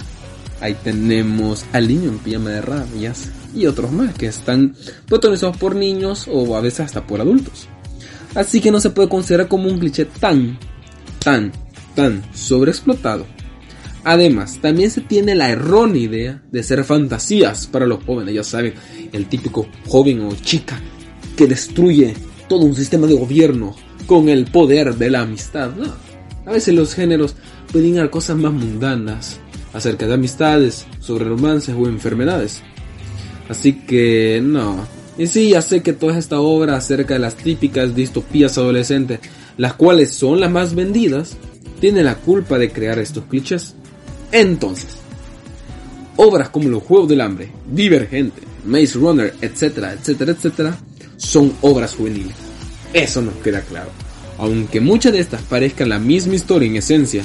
Ahí 0.63 0.75
tenemos 0.83 1.65
al 1.73 1.87
niño 1.87 2.09
en 2.09 2.19
pijama 2.19 2.51
de 2.51 2.61
rabias 2.61 3.29
y 3.53 3.65
otros 3.65 3.91
más 3.91 4.13
que 4.15 4.27
están 4.27 4.75
protagonizados 5.07 5.57
por 5.57 5.75
niños 5.75 6.27
o 6.31 6.55
a 6.55 6.61
veces 6.61 6.79
hasta 6.79 7.05
por 7.05 7.19
adultos. 7.19 7.67
Así 8.33 8.61
que 8.61 8.71
no 8.71 8.79
se 8.79 8.89
puede 8.89 9.09
considerar 9.09 9.47
como 9.47 9.67
un 9.67 9.77
cliché 9.77 10.05
tan, 10.05 10.57
tan, 11.19 11.51
tan 11.95 12.23
sobreexplotado 12.33 13.27
Además, 14.03 14.59
también 14.61 14.91
se 14.91 15.01
tiene 15.01 15.33
la 15.33 15.49
errónea 15.49 16.01
idea 16.01 16.41
de 16.51 16.63
ser 16.63 16.83
fantasías 16.83 17.67
para 17.67 17.85
los 17.85 18.03
jóvenes, 18.03 18.35
ya 18.35 18.43
saben, 18.43 18.73
el 19.13 19.27
típico 19.27 19.67
joven 19.87 20.21
o 20.21 20.35
chica 20.35 20.79
que 21.37 21.47
destruye 21.47 22.13
todo 22.49 22.65
un 22.65 22.75
sistema 22.75 23.07
de 23.07 23.15
gobierno 23.15 23.75
con 24.05 24.27
el 24.27 24.45
poder 24.45 24.95
de 24.95 25.09
la 25.09 25.21
amistad. 25.21 25.71
A 26.45 26.51
veces 26.51 26.75
los 26.75 26.93
géneros 26.93 27.35
pueden 27.71 27.95
ir 27.95 28.01
a 28.01 28.11
cosas 28.11 28.35
más 28.35 28.51
mundanas, 28.51 29.39
acerca 29.73 30.07
de 30.07 30.13
amistades, 30.13 30.85
sobre 30.99 31.25
romances 31.25 31.75
o 31.77 31.87
enfermedades. 31.87 32.61
Así 33.49 33.73
que 33.73 34.41
no. 34.43 34.87
Y 35.17 35.27
sí, 35.27 35.49
ya 35.49 35.61
sé 35.61 35.81
que 35.81 35.93
toda 35.93 36.17
esta 36.17 36.39
obra 36.39 36.77
acerca 36.77 37.13
de 37.15 37.19
las 37.19 37.35
típicas 37.35 37.95
distopías 37.95 38.57
adolescentes, 38.57 39.19
las 39.57 39.73
cuales 39.73 40.13
son 40.13 40.39
las 40.39 40.49
más 40.49 40.73
vendidas, 40.73 41.37
tiene 41.79 42.03
la 42.03 42.15
culpa 42.15 42.57
de 42.57 42.71
crear 42.71 42.97
estos 42.99 43.25
clichés. 43.25 43.75
Entonces, 44.31 44.97
obras 46.15 46.49
como 46.49 46.69
Los 46.69 46.83
Juegos 46.83 47.09
del 47.09 47.21
Hambre, 47.21 47.51
Divergente, 47.71 48.41
Maze 48.65 48.97
Runner, 48.97 49.33
etcétera, 49.41 49.93
etcétera, 49.93 50.31
etcétera, 50.31 50.77
son 51.17 51.53
obras 51.61 51.93
juveniles. 51.95 52.35
Eso 52.93 53.21
nos 53.21 53.35
queda 53.35 53.61
claro. 53.61 53.89
Aunque 54.37 54.79
muchas 54.79 55.13
de 55.13 55.19
estas 55.19 55.41
parezcan 55.43 55.89
la 55.89 55.99
misma 55.99 56.35
historia 56.35 56.67
en 56.67 56.77
esencia, 56.77 57.23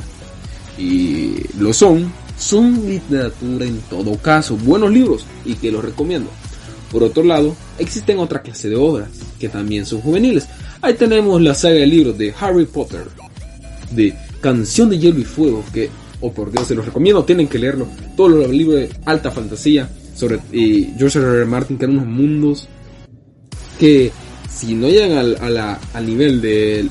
y 0.76 1.36
lo 1.58 1.72
son, 1.72 2.12
son 2.38 2.86
literatura 2.86 3.66
en 3.66 3.80
todo 3.90 4.16
caso, 4.16 4.56
buenos 4.56 4.90
libros 4.90 5.24
y 5.44 5.54
que 5.54 5.72
los 5.72 5.84
recomiendo. 5.84 6.30
Por 6.90 7.02
otro 7.02 7.22
lado, 7.22 7.54
existen 7.78 8.18
otra 8.18 8.40
clase 8.40 8.68
de 8.68 8.76
obras 8.76 9.08
que 9.38 9.48
también 9.48 9.84
son 9.84 10.00
juveniles. 10.00 10.48
Ahí 10.80 10.94
tenemos 10.94 11.40
la 11.42 11.54
saga 11.54 11.74
de 11.74 11.86
libros 11.86 12.16
de 12.16 12.34
Harry 12.40 12.64
Potter, 12.64 13.04
de 13.90 14.14
Canción 14.40 14.88
de 14.88 14.98
Hielo 14.98 15.18
y 15.18 15.24
Fuego, 15.24 15.64
que, 15.72 15.90
oh 16.20 16.32
por 16.32 16.50
Dios, 16.50 16.66
se 16.68 16.74
los 16.74 16.86
recomiendo, 16.86 17.24
tienen 17.24 17.48
que 17.48 17.58
leerlo. 17.58 17.88
Todos 18.16 18.30
los 18.30 18.48
libros 18.48 18.76
de 18.76 18.90
alta 19.04 19.30
fantasía 19.30 19.88
sobre 20.14 20.38
George 20.96 21.18
R. 21.18 21.28
R. 21.28 21.44
Martin, 21.44 21.76
que 21.76 21.84
eran 21.84 21.98
unos 21.98 22.08
mundos 22.08 22.68
que 23.78 24.10
si 24.48 24.74
no 24.74 24.88
llegan 24.88 25.12
al, 25.18 25.58
al 25.58 26.06
nivel 26.06 26.40
del 26.40 26.90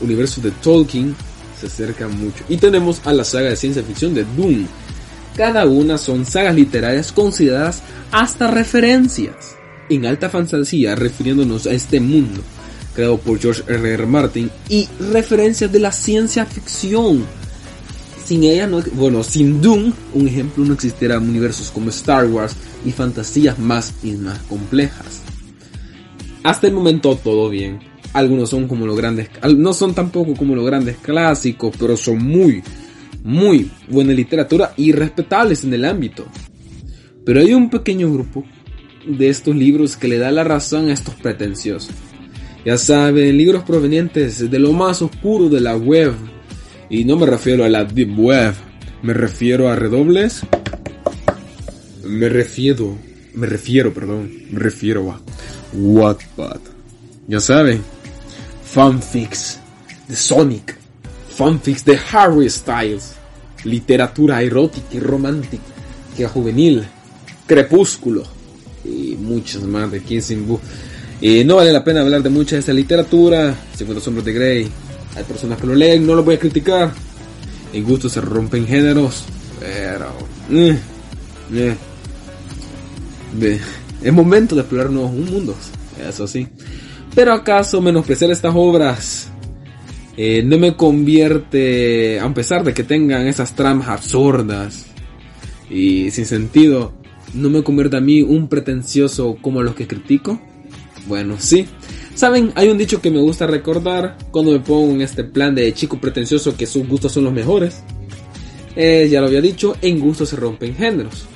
universo 0.00 0.40
de 0.40 0.50
Tolkien, 0.50 1.14
se 1.58 1.66
acercan 1.66 2.18
mucho. 2.18 2.44
Y 2.48 2.56
tenemos 2.56 3.00
a 3.04 3.12
la 3.12 3.24
saga 3.24 3.50
de 3.50 3.56
ciencia 3.56 3.82
ficción 3.82 4.14
de 4.14 4.24
Doom. 4.36 4.66
Cada 5.38 5.66
una 5.66 5.98
son 5.98 6.26
sagas 6.26 6.56
literarias 6.56 7.12
consideradas 7.12 7.84
hasta 8.10 8.50
referencias 8.50 9.54
en 9.88 10.04
alta 10.04 10.28
fantasía 10.28 10.96
refiriéndonos 10.96 11.68
a 11.68 11.72
este 11.74 12.00
mundo 12.00 12.42
creado 12.92 13.18
por 13.18 13.38
George 13.38 13.62
R. 13.68 13.94
R. 13.94 14.06
Martin 14.06 14.50
y 14.68 14.88
referencias 15.12 15.70
de 15.70 15.78
la 15.78 15.92
ciencia 15.92 16.44
ficción. 16.44 17.24
Sin 18.24 18.42
ella 18.42 18.66
no, 18.66 18.82
bueno, 18.94 19.22
sin 19.22 19.62
Doom, 19.62 19.92
un 20.14 20.26
ejemplo, 20.26 20.64
no 20.64 20.74
existieran 20.74 21.22
universos 21.22 21.70
como 21.70 21.90
Star 21.90 22.26
Wars 22.26 22.56
y 22.84 22.90
fantasías 22.90 23.60
más 23.60 23.94
y 24.02 24.14
más 24.14 24.40
complejas. 24.40 25.22
Hasta 26.42 26.66
el 26.66 26.72
momento 26.72 27.14
todo 27.14 27.48
bien. 27.48 27.78
Algunos 28.12 28.50
son 28.50 28.66
como 28.66 28.86
los 28.88 28.96
grandes, 28.96 29.28
no 29.56 29.72
son 29.72 29.94
tampoco 29.94 30.34
como 30.34 30.56
los 30.56 30.66
grandes 30.66 30.96
clásicos, 30.96 31.76
pero 31.78 31.96
son 31.96 32.18
muy, 32.24 32.60
muy 33.24 33.70
buena 33.88 34.12
literatura 34.12 34.72
y 34.76 34.92
respetables 34.92 35.64
en 35.64 35.74
el 35.74 35.84
ámbito. 35.84 36.26
Pero 37.24 37.40
hay 37.40 37.52
un 37.52 37.70
pequeño 37.70 38.12
grupo 38.12 38.44
de 39.06 39.28
estos 39.28 39.54
libros 39.54 39.96
que 39.96 40.08
le 40.08 40.18
da 40.18 40.30
la 40.30 40.44
razón 40.44 40.88
a 40.88 40.92
estos 40.92 41.14
pretenciosos. 41.14 41.94
Ya 42.64 42.76
saben, 42.76 43.36
libros 43.36 43.64
provenientes 43.64 44.50
de 44.50 44.58
lo 44.58 44.72
más 44.72 45.00
oscuro 45.02 45.48
de 45.48 45.60
la 45.60 45.76
web. 45.76 46.14
Y 46.90 47.04
no 47.04 47.16
me 47.16 47.26
refiero 47.26 47.64
a 47.64 47.68
la 47.68 47.84
deep 47.84 48.18
web, 48.18 48.54
me 49.02 49.12
refiero 49.12 49.68
a 49.68 49.76
redobles. 49.76 50.40
Me 52.04 52.28
refiero, 52.28 52.96
me 53.34 53.46
refiero, 53.46 53.92
perdón, 53.92 54.30
me 54.50 54.58
refiero 54.58 55.10
a 55.10 55.20
Wattpad. 55.74 56.60
Ya 57.26 57.40
saben, 57.40 57.82
fanfics 58.64 59.60
de 60.08 60.16
Sonic, 60.16 60.77
fanfics 61.38 61.84
de 61.84 61.96
Harry 62.10 62.50
Styles, 62.50 63.12
literatura 63.62 64.42
erótica 64.42 64.88
y 64.90 64.98
romántica, 64.98 65.62
juvenil, 66.34 66.84
crepúsculo 67.46 68.24
y 68.84 69.14
muchas 69.14 69.62
más 69.62 69.88
de 69.92 70.00
Kissing 70.00 70.48
Book. 70.48 70.60
Y 71.20 71.44
no 71.44 71.56
vale 71.56 71.72
la 71.72 71.84
pena 71.84 72.00
hablar 72.00 72.24
de 72.24 72.30
mucha 72.30 72.56
de 72.56 72.60
esa 72.60 72.72
literatura, 72.72 73.54
según 73.76 73.94
los 73.94 74.06
hombres 74.08 74.24
de 74.24 74.32
Grey. 74.32 74.68
Hay 75.14 75.22
personas 75.22 75.60
que 75.60 75.68
lo 75.68 75.76
leen, 75.76 76.04
no 76.04 76.16
lo 76.16 76.24
voy 76.24 76.34
a 76.34 76.38
criticar. 76.40 76.92
En 77.72 77.84
gusto 77.84 78.08
se 78.08 78.20
rompen 78.20 78.66
géneros, 78.66 79.22
pero... 79.60 80.12
Eh, 80.50 80.76
eh. 81.52 81.76
Es 84.02 84.12
momento 84.12 84.56
de 84.56 84.62
explorar 84.62 84.90
nuevos 84.90 85.12
mundos, 85.12 85.56
eso 86.04 86.26
sí. 86.26 86.48
Pero 87.14 87.32
acaso 87.32 87.80
menospreciar 87.80 88.32
estas 88.32 88.54
obras 88.56 89.28
eh, 90.20 90.42
no 90.42 90.58
me 90.58 90.74
convierte, 90.74 92.18
a 92.18 92.34
pesar 92.34 92.64
de 92.64 92.74
que 92.74 92.82
tengan 92.82 93.28
esas 93.28 93.54
tramas 93.54 93.86
absurdas 93.86 94.86
y 95.70 96.10
sin 96.10 96.26
sentido, 96.26 96.92
no 97.34 97.48
me 97.48 97.62
convierte 97.62 97.98
a 97.98 98.00
mí 98.00 98.22
un 98.22 98.48
pretencioso 98.48 99.38
como 99.40 99.62
los 99.62 99.76
que 99.76 99.86
critico. 99.86 100.40
Bueno, 101.06 101.36
sí. 101.38 101.66
Saben, 102.16 102.50
hay 102.56 102.68
un 102.68 102.78
dicho 102.78 103.00
que 103.00 103.12
me 103.12 103.20
gusta 103.20 103.46
recordar 103.46 104.18
cuando 104.32 104.50
me 104.50 104.58
pongo 104.58 104.90
en 104.90 105.02
este 105.02 105.22
plan 105.22 105.54
de 105.54 105.72
chico 105.72 106.00
pretencioso 106.00 106.56
que 106.56 106.66
sus 106.66 106.88
gustos 106.88 107.12
son 107.12 107.22
los 107.22 107.32
mejores. 107.32 107.84
Eh, 108.74 109.06
ya 109.08 109.20
lo 109.20 109.28
había 109.28 109.40
dicho, 109.40 109.76
en 109.82 110.00
gustos 110.00 110.30
se 110.30 110.36
rompen 110.36 110.74
géneros. 110.74 111.26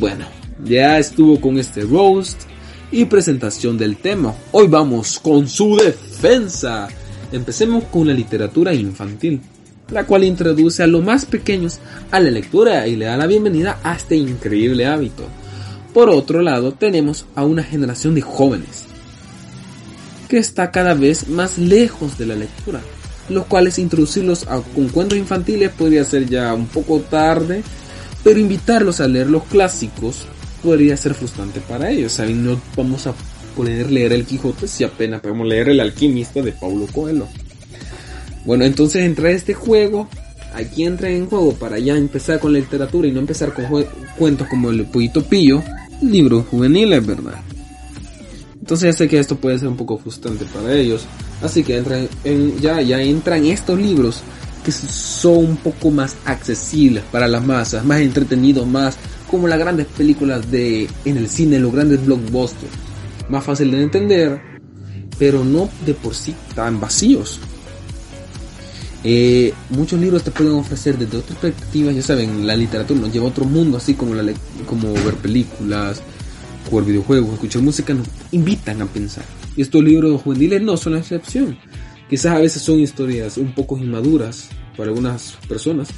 Bueno, 0.00 0.26
ya 0.64 0.98
estuvo 0.98 1.40
con 1.40 1.60
este 1.60 1.82
roast 1.82 2.42
y 2.90 3.04
presentación 3.04 3.78
del 3.78 3.98
tema. 3.98 4.34
Hoy 4.50 4.66
vamos 4.66 5.20
con 5.20 5.46
su 5.46 5.76
defensa. 5.76 6.88
Empecemos 7.32 7.84
con 7.84 8.06
la 8.06 8.14
literatura 8.14 8.74
infantil, 8.74 9.40
la 9.90 10.04
cual 10.04 10.24
introduce 10.24 10.82
a 10.82 10.86
los 10.86 11.04
más 11.04 11.24
pequeños 11.24 11.78
a 12.10 12.20
la 12.20 12.30
lectura 12.30 12.86
y 12.86 12.96
le 12.96 13.06
da 13.06 13.16
la 13.16 13.26
bienvenida 13.26 13.78
a 13.82 13.94
este 13.94 14.16
increíble 14.16 14.86
hábito. 14.86 15.24
Por 15.94 16.08
otro 16.08 16.42
lado, 16.42 16.72
tenemos 16.72 17.26
a 17.34 17.44
una 17.44 17.62
generación 17.62 18.14
de 18.14 18.22
jóvenes 18.22 18.86
que 20.28 20.38
está 20.38 20.70
cada 20.70 20.94
vez 20.94 21.28
más 21.28 21.58
lejos 21.58 22.16
de 22.16 22.26
la 22.26 22.36
lectura, 22.36 22.80
los 23.28 23.46
cuales 23.46 23.78
introducirlos 23.80 24.46
a, 24.46 24.60
con 24.60 24.88
cuentos 24.88 25.18
infantiles 25.18 25.70
podría 25.70 26.04
ser 26.04 26.28
ya 26.28 26.54
un 26.54 26.66
poco 26.66 27.00
tarde, 27.00 27.64
pero 28.22 28.38
invitarlos 28.38 29.00
a 29.00 29.08
leer 29.08 29.28
los 29.28 29.42
clásicos 29.44 30.26
podría 30.62 30.96
ser 30.96 31.14
frustrante 31.14 31.60
para 31.60 31.90
ellos. 31.90 32.12
¿saben? 32.12 32.44
No 32.44 32.60
vamos 32.76 33.08
a 33.08 33.14
poder 33.60 33.90
leer 33.90 34.14
el 34.14 34.24
Quijote 34.24 34.66
si 34.66 34.84
apenas 34.84 35.20
podemos 35.20 35.46
leer 35.46 35.68
el 35.68 35.80
alquimista 35.80 36.40
de 36.40 36.52
Paulo 36.52 36.86
Coelho. 36.86 37.28
Bueno, 38.46 38.64
entonces 38.64 39.04
entra 39.04 39.30
este 39.30 39.52
juego. 39.52 40.08
Aquí 40.54 40.84
entra 40.84 41.10
en 41.10 41.26
juego 41.26 41.52
para 41.52 41.78
ya 41.78 41.94
empezar 41.94 42.40
con 42.40 42.54
la 42.54 42.58
literatura 42.58 43.06
y 43.06 43.12
no 43.12 43.20
empezar 43.20 43.52
con 43.52 43.66
cuentos 44.18 44.48
como 44.48 44.70
el 44.70 44.86
Pollito 44.86 45.22
Pillo, 45.22 45.62
libros 46.00 46.46
juveniles, 46.50 47.04
¿verdad? 47.06 47.34
Entonces 48.58 48.94
ya 48.94 48.98
sé 48.98 49.08
que 49.08 49.18
esto 49.18 49.36
puede 49.36 49.58
ser 49.58 49.68
un 49.68 49.76
poco 49.76 49.98
frustrante 49.98 50.46
para 50.46 50.74
ellos. 50.74 51.04
Así 51.42 51.62
que 51.62 51.76
entran 51.76 52.08
en, 52.24 52.58
ya, 52.60 52.80
ya 52.80 53.02
entran 53.02 53.44
estos 53.44 53.78
libros 53.78 54.22
que 54.64 54.72
son 54.72 55.36
un 55.36 55.56
poco 55.58 55.90
más 55.90 56.16
accesibles 56.24 57.04
para 57.12 57.28
las 57.28 57.44
masas, 57.44 57.84
más 57.84 58.00
entretenidos, 58.00 58.66
más 58.66 58.96
como 59.30 59.46
las 59.48 59.58
grandes 59.58 59.86
películas 59.86 60.50
de 60.50 60.88
en 61.04 61.18
el 61.18 61.28
cine, 61.28 61.58
los 61.58 61.72
grandes 61.72 62.04
blockbusters. 62.06 62.89
Más 63.30 63.44
fácil 63.44 63.70
de 63.70 63.82
entender, 63.82 64.40
pero 65.18 65.44
no 65.44 65.70
de 65.86 65.94
por 65.94 66.14
sí 66.14 66.34
tan 66.54 66.80
vacíos. 66.80 67.40
Eh, 69.02 69.54
muchos 69.70 69.98
libros 69.98 70.22
te 70.22 70.30
pueden 70.30 70.52
ofrecer 70.52 70.98
desde 70.98 71.16
otras 71.16 71.38
perspectivas, 71.38 71.94
ya 71.94 72.02
saben, 72.02 72.46
la 72.46 72.54
literatura 72.54 73.00
nos 73.00 73.12
lleva 73.12 73.26
a 73.26 73.28
otro 73.28 73.44
mundo, 73.46 73.78
así 73.78 73.94
como, 73.94 74.12
como 74.66 74.92
ver 74.92 75.14
películas, 75.14 76.02
jugar 76.68 76.84
videojuegos, 76.84 77.34
escuchar 77.34 77.62
música, 77.62 77.94
nos 77.94 78.08
invitan 78.32 78.82
a 78.82 78.86
pensar. 78.86 79.24
Y 79.56 79.62
estos 79.62 79.82
libros 79.82 80.20
juveniles 80.22 80.60
no 80.60 80.76
son 80.76 80.94
la 80.94 80.98
excepción. 80.98 81.56
Quizás 82.10 82.34
a 82.34 82.40
veces 82.40 82.60
son 82.60 82.80
historias 82.80 83.38
un 83.38 83.54
poco 83.54 83.78
inmaduras 83.78 84.48
para 84.76 84.90
algunas 84.90 85.38
personas, 85.48 85.88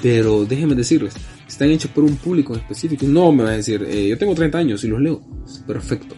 pero 0.00 0.44
déjenme 0.44 0.74
decirles, 0.74 1.14
están 1.46 1.70
hechos 1.70 1.90
por 1.90 2.02
un 2.02 2.16
público 2.16 2.56
específico. 2.56 3.06
No 3.06 3.30
me 3.30 3.44
va 3.44 3.50
a 3.50 3.56
decir, 3.56 3.86
eh, 3.88 4.08
yo 4.08 4.18
tengo 4.18 4.34
30 4.34 4.58
años 4.58 4.82
y 4.84 4.88
los 4.88 5.00
leo. 5.00 5.20
Perfecto. 5.66 6.16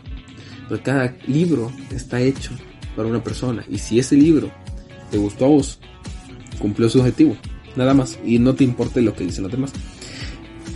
Pero 0.68 0.82
cada 0.82 1.16
libro 1.26 1.70
está 1.90 2.20
hecho 2.20 2.50
para 2.96 3.08
una 3.08 3.22
persona. 3.22 3.64
Y 3.68 3.78
si 3.78 3.98
ese 3.98 4.16
libro 4.16 4.50
te 5.10 5.18
gustó 5.18 5.46
a 5.46 5.48
vos, 5.48 5.78
cumplió 6.58 6.88
su 6.88 7.00
objetivo. 7.00 7.36
Nada 7.76 7.94
más. 7.94 8.18
Y 8.24 8.38
no 8.38 8.54
te 8.54 8.64
importe 8.64 9.02
lo 9.02 9.14
que 9.14 9.24
dicen 9.24 9.44
los 9.44 9.52
demás. 9.52 9.72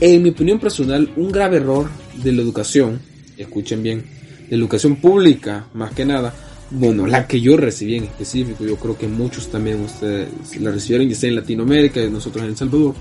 En 0.00 0.23
mi 0.23 0.30
opinión 0.30 0.59
personal, 0.61 1.11
un 1.16 1.33
grave 1.33 1.57
error 1.57 1.88
de 2.23 2.33
la 2.33 2.42
educación, 2.42 3.00
escuchen 3.37 3.83
bien, 3.83 4.04
de 4.49 4.54
educación 4.57 4.97
pública, 4.97 5.66
más 5.75 5.92
que 5.92 6.04
nada, 6.04 6.33
bueno, 6.71 7.07
la 7.07 7.26
que 7.26 7.40
yo 7.40 7.57
recibí 7.57 7.97
en 7.97 8.04
específico, 8.04 8.64
yo 8.64 8.76
creo 8.76 8.97
que 8.97 9.09
muchos 9.09 9.49
también 9.50 9.80
ustedes 9.80 10.28
la 10.61 10.71
recibieron, 10.71 11.09
ya 11.09 11.16
sea 11.16 11.30
en 11.30 11.37
Latinoamérica 11.37 12.00
y 12.00 12.11
nosotros 12.11 12.45
en 12.45 12.50
El 12.50 12.57
Salvador, 12.57 12.95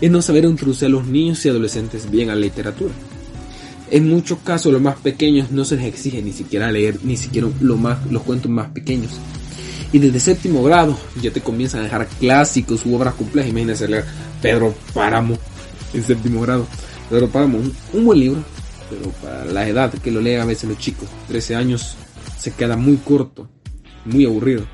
es 0.00 0.10
no 0.10 0.22
saber 0.22 0.44
introducir 0.44 0.86
a 0.86 0.90
los 0.90 1.06
niños 1.06 1.44
y 1.44 1.50
adolescentes 1.50 2.10
bien 2.10 2.30
a 2.30 2.34
la 2.34 2.40
literatura. 2.40 2.92
En 3.90 4.08
muchos 4.08 4.38
casos 4.38 4.72
los 4.72 4.80
más 4.80 4.96
pequeños 4.96 5.50
no 5.50 5.64
se 5.64 5.76
les 5.76 5.86
exige 5.86 6.22
ni 6.22 6.32
siquiera 6.32 6.72
leer 6.72 6.98
ni 7.02 7.16
siquiera 7.16 7.48
lo 7.60 7.76
más, 7.76 8.10
los 8.10 8.22
cuentos 8.22 8.50
más 8.50 8.68
pequeños. 8.68 9.12
Y 9.92 9.98
desde 9.98 10.18
séptimo 10.18 10.62
grado 10.62 10.98
ya 11.22 11.30
te 11.30 11.40
comienzan 11.40 11.80
a 11.80 11.84
dejar 11.84 12.08
clásicos 12.18 12.84
u 12.86 12.96
obras 12.96 13.14
complejas. 13.14 13.50
Imagínense 13.50 13.86
leer 13.86 14.04
Pedro 14.42 14.74
Páramo 14.92 15.38
en 15.92 16.02
séptimo 16.02 16.40
grado. 16.40 16.66
Pedro 17.08 17.28
Páramo, 17.28 17.58
un, 17.58 18.04
buen 18.04 18.18
libro, 18.18 18.42
pero 18.90 19.10
para 19.22 19.44
la 19.44 19.68
edad 19.68 19.92
que 19.92 20.10
lo 20.10 20.20
leen 20.20 20.40
a 20.40 20.44
veces 20.46 20.68
los 20.68 20.78
chicos, 20.78 21.08
13 21.28 21.54
años, 21.54 21.96
se 22.38 22.50
queda 22.50 22.76
muy 22.76 22.96
corto, 22.96 23.48
muy 24.04 24.24
aburrido. 24.24 24.66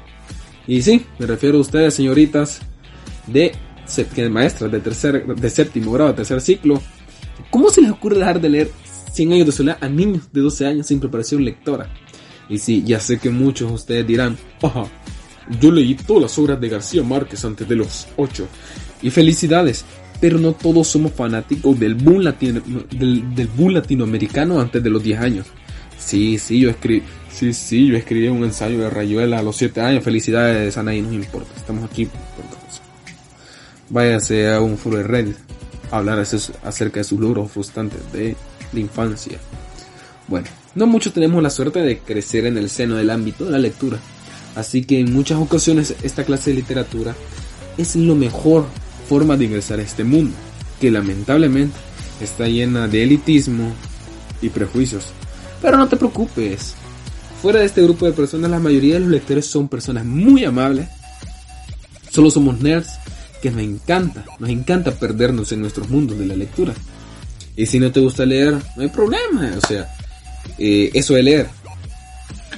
Y 0.67 0.83
sí, 0.83 1.05
me 1.19 1.27
refiero 1.27 1.59
a 1.59 1.61
ustedes, 1.61 1.95
señoritas, 1.95 2.61
de 3.27 3.53
maestras 4.31 4.71
de, 4.71 4.81
tercer, 4.81 5.27
de 5.27 5.51
séptimo 5.51 5.93
grado, 5.93 6.15
tercer 6.15 6.41
ciclo, 6.41 6.81
¿cómo 7.51 7.71
se 7.71 7.83
les 7.83 7.91
ocurre 7.91 8.19
dejar 8.19 8.41
de 8.41 8.49
leer 8.49 8.71
100 9.13 9.33
años 9.33 9.47
de 9.47 9.53
soledad 9.53 9.79
a 9.81 9.89
niños 9.89 10.33
de 10.33 10.41
12 10.41 10.67
años 10.67 10.87
sin 10.87 11.01
preparación 11.01 11.45
lectora? 11.45 11.89
Y 12.49 12.59
sí, 12.59 12.83
ya 12.85 13.01
sé 13.01 13.19
que 13.19 13.31
muchos 13.31 13.69
de 13.69 13.75
ustedes 13.75 14.07
dirán, 14.07 14.37
ajá, 14.63 14.85
yo 15.61 15.71
leí 15.71 15.95
todas 15.95 16.23
las 16.23 16.39
obras 16.39 16.61
de 16.61 16.69
García 16.69 17.03
Márquez 17.03 17.45
antes 17.45 17.69
de 17.69 17.77
los 17.77 18.09
8. 18.17 18.47
Y 19.03 19.11
felicidades, 19.11 19.85
pero 20.21 20.39
no 20.39 20.53
todos 20.53 20.89
somos 20.89 21.13
fanáticos 21.13 21.79
del 21.79 21.95
boom, 21.95 22.23
latino, 22.23 22.61
del, 22.91 23.35
del 23.35 23.47
boom 23.49 23.75
latinoamericano 23.75 24.61
antes 24.61 24.83
de 24.83 24.91
los 24.91 25.03
10 25.03 25.21
años. 25.21 25.47
Sí, 25.99 26.39
sí, 26.39 26.61
yo 26.61 26.71
escribí, 26.71 27.03
sí, 27.31 27.53
sí, 27.53 27.87
yo 27.87 27.97
escribí 27.97 28.29
un 28.29 28.45
ensayo 28.45 28.79
de 28.79 28.91
Rayuela 28.91 29.39
a 29.39 29.43
los 29.43 29.57
7 29.57 29.81
años. 29.81 30.03
Felicidades, 30.03 30.77
Anaí, 30.77 31.03
no 31.03 31.13
importa, 31.13 31.51
estamos 31.57 31.85
aquí 31.85 32.07
por. 32.07 32.61
Váyase 33.91 34.49
a 34.49 34.61
un 34.61 34.79
foro 34.79 34.99
de 34.99 35.03
Reddit 35.03 35.37
a 35.91 35.99
hablar 35.99 36.21
acerca 36.21 37.01
de 37.01 37.05
sus 37.05 37.19
logros 37.19 37.51
frustrantes 37.51 38.01
de 38.13 38.37
la 38.73 38.81
infancia. 38.81 39.39
Bueno, 40.29 40.47
no 40.75 40.87
muchos 40.87 41.13
tenemos 41.13 41.43
la 41.43 41.51
suerte 41.51 41.81
de 41.81 41.99
crecer 41.99 42.47
en 42.47 42.57
el 42.57 42.71
seno 42.71 42.97
del 42.97 43.11
ámbito 43.11 43.45
de 43.45 43.51
la 43.51 43.59
lectura, 43.59 43.99
así 44.55 44.85
que 44.85 45.01
en 45.01 45.13
muchas 45.13 45.39
ocasiones 45.39 45.95
esta 46.03 46.25
clase 46.25 46.51
de 46.51 46.57
literatura 46.57 47.15
es 47.77 47.97
la 47.97 48.15
mejor 48.15 48.67
forma 49.09 49.37
de 49.37 49.47
ingresar 49.47 49.81
a 49.81 49.83
este 49.83 50.05
mundo, 50.05 50.37
que 50.81 50.91
lamentablemente 50.91 51.77
está 52.21 52.47
llena 52.47 52.87
de 52.87 53.03
elitismo 53.03 53.73
y 54.41 54.51
prejuicios. 54.51 55.07
Pero 55.61 55.77
no 55.77 55.89
te 55.89 55.97
preocupes, 55.97 56.75
fuera 57.43 57.61
de 57.61 57.67
este 57.67 57.83
grupo 57.83 58.07
de 58.07 58.13
personas 58.13 58.51
la 58.51 58.61
mayoría 58.61 58.95
de 58.95 59.01
los 59.01 59.09
lectores 59.09 59.47
son 59.47 59.69
personas 59.69 60.05
muy 60.05 60.45
amables, 60.45 60.89
solo 62.11 62.31
somos 62.31 62.61
nerds 62.61 62.91
que 63.43 63.51
nos 63.51 63.63
encanta, 63.63 64.25
nos 64.39 64.51
encanta 64.51 64.93
perdernos 64.93 65.51
en 65.53 65.63
nuestros 65.63 65.89
mundos 65.89 66.19
de 66.19 66.27
la 66.27 66.37
lectura. 66.37 66.75
Y 67.61 67.67
si 67.67 67.79
no 67.79 67.93
te 67.93 68.01
gusta 68.01 68.25
leer, 68.25 68.55
no 68.75 68.83
hay 68.83 68.89
problema, 68.89 69.53
o 69.55 69.67
sea, 69.67 69.95
eh, 70.57 70.91
eso 70.95 71.13
de 71.13 71.23
leer 71.23 71.47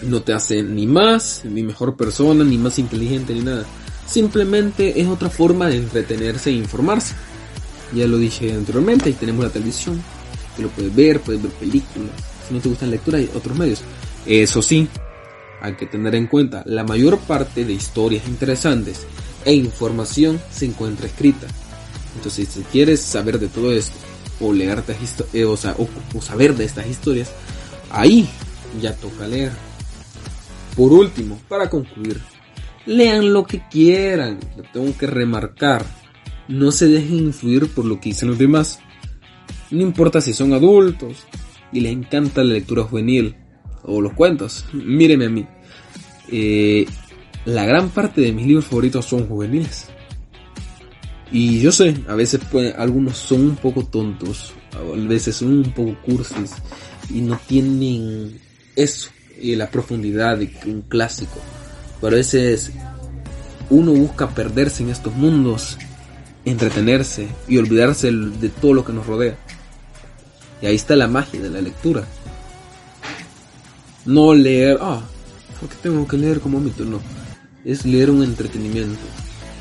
no 0.02 0.22
te 0.22 0.32
hace 0.32 0.62
ni 0.62 0.86
más, 0.86 1.42
ni 1.44 1.64
mejor 1.64 1.96
persona, 1.96 2.44
ni 2.44 2.56
más 2.56 2.78
inteligente, 2.78 3.34
ni 3.34 3.40
nada. 3.40 3.64
Simplemente 4.06 5.00
es 5.00 5.08
otra 5.08 5.28
forma 5.28 5.66
de 5.66 5.78
entretenerse 5.78 6.50
e 6.50 6.52
informarse. 6.52 7.14
Ya 7.92 8.06
lo 8.06 8.16
dije 8.16 8.52
anteriormente, 8.52 9.06
ahí 9.06 9.14
tenemos 9.14 9.44
la 9.44 9.50
televisión, 9.50 10.00
que 10.54 10.62
lo 10.62 10.68
puedes 10.68 10.94
ver, 10.94 11.18
puedes 11.18 11.42
ver 11.42 11.50
películas. 11.50 12.12
Si 12.46 12.54
no 12.54 12.60
te 12.60 12.68
gusta 12.68 12.86
la 12.86 12.92
lectura, 12.92 13.18
hay 13.18 13.28
otros 13.34 13.58
medios. 13.58 13.80
Eso 14.24 14.62
sí, 14.62 14.86
hay 15.60 15.74
que 15.74 15.86
tener 15.86 16.14
en 16.14 16.28
cuenta, 16.28 16.62
la 16.64 16.84
mayor 16.84 17.18
parte 17.18 17.64
de 17.64 17.72
historias 17.72 18.28
interesantes 18.28 19.00
e 19.44 19.52
información 19.52 20.40
se 20.52 20.66
encuentra 20.66 21.08
escrita. 21.08 21.48
Entonces, 22.14 22.48
si 22.48 22.62
quieres 22.62 23.00
saber 23.00 23.40
de 23.40 23.48
todo 23.48 23.72
esto, 23.72 23.96
o 24.42 24.52
leer 24.52 24.82
eh, 25.32 25.44
o, 25.44 25.56
saber 25.56 26.54
de 26.54 26.64
estas 26.64 26.86
historias, 26.86 27.32
ahí 27.90 28.28
ya 28.80 28.94
toca 28.94 29.26
leer. 29.26 29.52
Por 30.76 30.92
último, 30.92 31.38
para 31.48 31.70
concluir, 31.70 32.20
lean 32.86 33.32
lo 33.32 33.44
que 33.44 33.62
quieran, 33.70 34.38
lo 34.56 34.64
tengo 34.64 34.96
que 34.96 35.06
remarcar. 35.06 35.84
No 36.48 36.72
se 36.72 36.88
dejen 36.88 37.18
influir 37.18 37.68
por 37.68 37.84
lo 37.84 38.00
que 38.00 38.10
dicen 38.10 38.28
los 38.28 38.38
demás. 38.38 38.80
No 39.70 39.80
importa 39.80 40.20
si 40.20 40.32
son 40.32 40.52
adultos 40.52 41.18
y 41.72 41.80
les 41.80 41.92
encanta 41.92 42.42
la 42.42 42.54
lectura 42.54 42.82
juvenil 42.82 43.36
o 43.84 44.00
los 44.00 44.12
cuentos. 44.12 44.64
Mírenme 44.72 45.26
a 45.26 45.30
mí. 45.30 45.46
Eh, 46.30 46.86
la 47.44 47.64
gran 47.64 47.90
parte 47.90 48.20
de 48.20 48.32
mis 48.32 48.46
libros 48.46 48.66
favoritos 48.66 49.04
son 49.04 49.26
juveniles. 49.26 49.91
Y 51.32 51.60
yo 51.60 51.72
sé, 51.72 51.96
a 52.08 52.14
veces 52.14 52.40
algunos 52.76 53.16
son 53.16 53.40
un 53.40 53.56
poco 53.56 53.84
tontos, 53.84 54.52
a 54.72 55.08
veces 55.08 55.36
son 55.36 55.58
un 55.58 55.72
poco 55.72 55.96
cursis 56.02 56.52
y 57.08 57.22
no 57.22 57.40
tienen 57.46 58.38
eso, 58.76 59.10
y 59.40 59.56
la 59.56 59.70
profundidad 59.70 60.36
de 60.36 60.52
un 60.66 60.82
clásico. 60.82 61.40
Pero 62.00 62.14
a 62.14 62.18
veces 62.18 62.70
uno 63.70 63.92
busca 63.92 64.28
perderse 64.28 64.82
en 64.82 64.90
estos 64.90 65.14
mundos, 65.14 65.78
entretenerse 66.44 67.28
y 67.48 67.56
olvidarse 67.56 68.12
de 68.12 68.48
todo 68.50 68.74
lo 68.74 68.84
que 68.84 68.92
nos 68.92 69.06
rodea. 69.06 69.36
Y 70.60 70.66
ahí 70.66 70.74
está 70.74 70.96
la 70.96 71.08
magia 71.08 71.40
de 71.40 71.50
la 71.50 71.62
lectura. 71.62 72.04
No 74.04 74.34
leer, 74.34 74.78
ah, 74.82 75.00
porque 75.60 75.76
tengo 75.82 76.06
que 76.06 76.18
leer 76.18 76.40
como 76.40 76.60
mito, 76.60 76.84
no 76.84 77.00
es 77.64 77.84
leer 77.84 78.10
un 78.10 78.22
entretenimiento, 78.22 79.00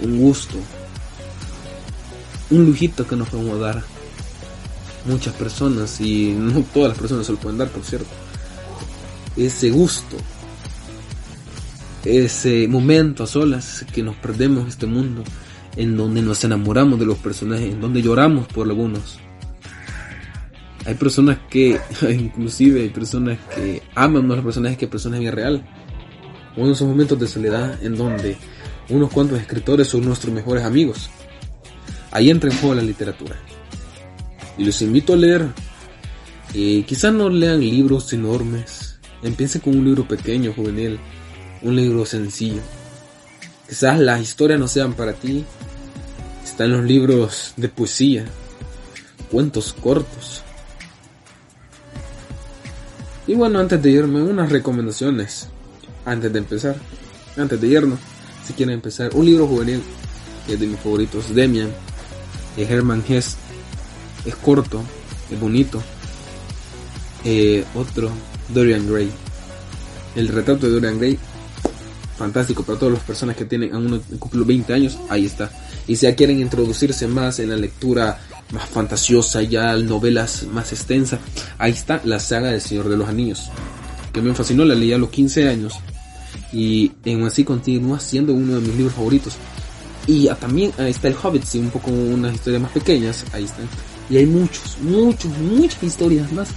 un 0.01 0.19
gusto, 0.19 0.55
un 2.51 2.65
lujito 2.65 3.07
que 3.07 3.15
nos 3.15 3.29
podemos 3.29 3.59
dar 3.59 3.83
muchas 5.05 5.33
personas 5.33 5.99
y 5.99 6.33
no 6.33 6.61
todas 6.73 6.89
las 6.89 6.99
personas 6.99 7.25
se 7.25 7.31
lo 7.31 7.39
pueden 7.39 7.57
dar, 7.57 7.69
por 7.69 7.83
cierto. 7.83 8.09
Ese 9.35 9.71
gusto, 9.71 10.17
ese 12.05 12.67
momento 12.67 13.23
a 13.23 13.27
solas 13.27 13.85
que 13.93 14.03
nos 14.03 14.15
perdemos 14.17 14.67
este 14.67 14.85
mundo, 14.85 15.23
en 15.75 15.97
donde 15.97 16.21
nos 16.21 16.43
enamoramos 16.43 16.99
de 16.99 17.05
los 17.05 17.17
personajes, 17.17 17.73
en 17.73 17.81
donde 17.81 18.01
lloramos 18.01 18.47
por 18.47 18.67
algunos. 18.67 19.17
Hay 20.85 20.95
personas 20.95 21.39
que, 21.49 21.79
inclusive 22.09 22.81
hay 22.81 22.89
personas 22.89 23.39
que 23.55 23.81
aman 23.95 24.27
más 24.27 24.37
los 24.37 24.45
personajes 24.45 24.77
que 24.77 24.87
personas 24.87 25.21
en 25.21 25.31
real 25.31 25.65
uno 26.55 26.67
de 26.67 26.73
esos 26.73 26.87
momentos 26.87 27.19
de 27.19 27.27
soledad 27.27 27.81
en 27.83 27.95
donde 27.95 28.35
unos 28.89 29.09
cuantos 29.11 29.39
escritores 29.39 29.87
son 29.87 30.03
nuestros 30.05 30.33
mejores 30.33 30.63
amigos. 30.63 31.09
Ahí 32.11 32.29
entra 32.29 32.51
en 32.51 32.57
juego 32.57 32.75
la 32.75 32.81
literatura. 32.81 33.35
Y 34.57 34.65
los 34.65 34.81
invito 34.81 35.13
a 35.13 35.17
leer. 35.17 35.47
Eh, 36.53 36.83
quizás 36.85 37.13
no 37.13 37.29
lean 37.29 37.59
libros 37.59 38.11
enormes. 38.13 38.99
Empiecen 39.23 39.61
con 39.61 39.77
un 39.77 39.85
libro 39.85 40.07
pequeño, 40.07 40.53
juvenil. 40.53 40.99
Un 41.61 41.75
libro 41.75 42.05
sencillo. 42.05 42.61
Quizás 43.67 43.99
las 43.99 44.19
historias 44.19 44.59
no 44.59 44.67
sean 44.67 44.93
para 44.93 45.13
ti. 45.13 45.45
Están 46.43 46.71
los 46.71 46.83
libros 46.83 47.53
de 47.55 47.69
poesía. 47.69 48.25
Cuentos 49.31 49.73
cortos. 49.73 50.43
Y 53.27 53.33
bueno, 53.33 53.59
antes 53.59 53.81
de 53.81 53.91
irme, 53.91 54.21
unas 54.21 54.49
recomendaciones 54.49 55.47
antes 56.05 56.33
de 56.33 56.39
empezar, 56.39 56.75
antes 57.37 57.61
de 57.61 57.67
irnos, 57.67 57.99
si 58.45 58.53
quieren 58.53 58.75
empezar, 58.75 59.11
un 59.13 59.25
libro 59.25 59.47
juvenil 59.47 59.81
que 60.45 60.53
es 60.53 60.59
de 60.59 60.67
mis 60.67 60.79
favoritos, 60.79 61.33
Demian, 61.33 61.69
de 62.55 62.63
Herman 62.63 63.03
Hesse, 63.07 63.37
es 64.25 64.35
corto, 64.35 64.83
es 65.29 65.39
bonito. 65.39 65.81
Eh, 67.23 67.63
otro, 67.75 68.09
Dorian 68.49 68.87
Gray, 68.87 69.11
el 70.15 70.27
retrato 70.27 70.65
de 70.65 70.73
Dorian 70.73 70.97
Gray, 70.97 71.17
fantástico 72.17 72.63
para 72.63 72.77
todas 72.77 72.95
las 72.95 73.03
personas 73.03 73.35
que 73.35 73.45
tienen 73.45 73.73
a 73.73 73.77
uno 73.77 73.99
cumple 74.19 74.43
20 74.43 74.73
años, 74.73 74.97
ahí 75.09 75.25
está. 75.25 75.51
Y 75.87 75.95
si 75.95 76.05
ya 76.05 76.15
quieren 76.15 76.39
introducirse 76.39 77.07
más 77.07 77.39
en 77.39 77.49
la 77.49 77.57
lectura 77.57 78.19
más 78.51 78.69
fantasiosa, 78.69 79.41
ya 79.41 79.75
novelas 79.77 80.43
más 80.43 80.71
extensas, 80.71 81.19
ahí 81.57 81.71
está 81.71 82.01
la 82.03 82.19
saga 82.19 82.51
del 82.51 82.61
Señor 82.61 82.89
de 82.89 82.97
los 82.97 83.07
Anillos, 83.07 83.49
que 84.11 84.21
me 84.21 84.33
fascinó, 84.33 84.65
la 84.65 84.75
leí 84.75 84.93
a 84.93 84.97
los 84.97 85.09
15 85.09 85.49
años 85.49 85.73
y 86.51 86.91
en 87.05 87.23
así 87.23 87.43
continúa 87.43 87.99
siendo 87.99 88.33
uno 88.33 88.55
de 88.55 88.61
mis 88.61 88.75
libros 88.75 88.93
favoritos. 88.93 89.33
Y 90.07 90.27
también 90.39 90.73
ahí 90.77 90.91
está 90.91 91.07
el 91.07 91.15
Hobbit, 91.21 91.43
sí, 91.43 91.59
un 91.59 91.69
poco 91.69 91.91
unas 91.91 92.33
historias 92.33 92.61
más 92.61 92.71
pequeñas, 92.71 93.25
ahí 93.33 93.43
están. 93.43 93.67
Y 94.09 94.17
hay 94.17 94.25
muchos, 94.25 94.77
muchos, 94.81 95.31
muchas 95.37 95.83
historias 95.83 96.31
más. 96.31 96.49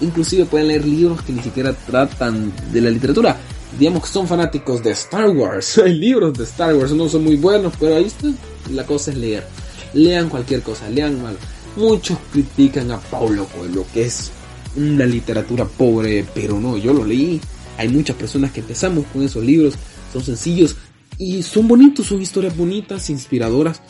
Inclusive 0.00 0.44
pueden 0.46 0.68
leer 0.68 0.86
libros 0.86 1.22
que 1.22 1.32
ni 1.32 1.42
siquiera 1.42 1.72
tratan 1.72 2.52
de 2.72 2.80
la 2.80 2.90
literatura. 2.90 3.36
Digamos 3.78 4.04
que 4.04 4.08
son 4.08 4.26
fanáticos 4.26 4.82
de 4.82 4.92
Star 4.92 5.28
Wars. 5.30 5.78
Hay 5.84 5.94
libros 5.94 6.36
de 6.38 6.44
Star 6.44 6.74
Wars, 6.74 6.92
no 6.92 7.08
son 7.08 7.24
muy 7.24 7.36
buenos, 7.36 7.72
pero 7.78 7.96
ahí 7.96 8.04
está. 8.04 8.28
La 8.70 8.84
cosa 8.84 9.10
es 9.10 9.16
leer. 9.16 9.46
Lean 9.94 10.28
cualquier 10.28 10.62
cosa, 10.62 10.88
lean 10.88 11.22
mal. 11.22 11.36
Muchos 11.76 12.18
critican 12.32 12.90
a 12.90 12.98
Paulo 12.98 13.46
Coelho, 13.46 13.84
que 13.92 14.04
es 14.04 14.30
una 14.76 15.04
literatura 15.04 15.64
pobre, 15.64 16.24
pero 16.34 16.60
no, 16.60 16.76
yo 16.76 16.92
lo 16.92 17.04
leí 17.04 17.40
hay 17.78 17.88
muchas 17.88 18.16
personas 18.16 18.52
que 18.52 18.60
empezamos 18.60 19.04
con 19.12 19.22
esos 19.22 19.44
libros, 19.44 19.74
son 20.12 20.22
sencillos 20.22 20.76
y 21.18 21.42
son 21.42 21.68
bonitos, 21.68 22.06
son 22.06 22.22
historias 22.22 22.56
bonitas, 22.56 23.10
inspiradoras. 23.10 23.82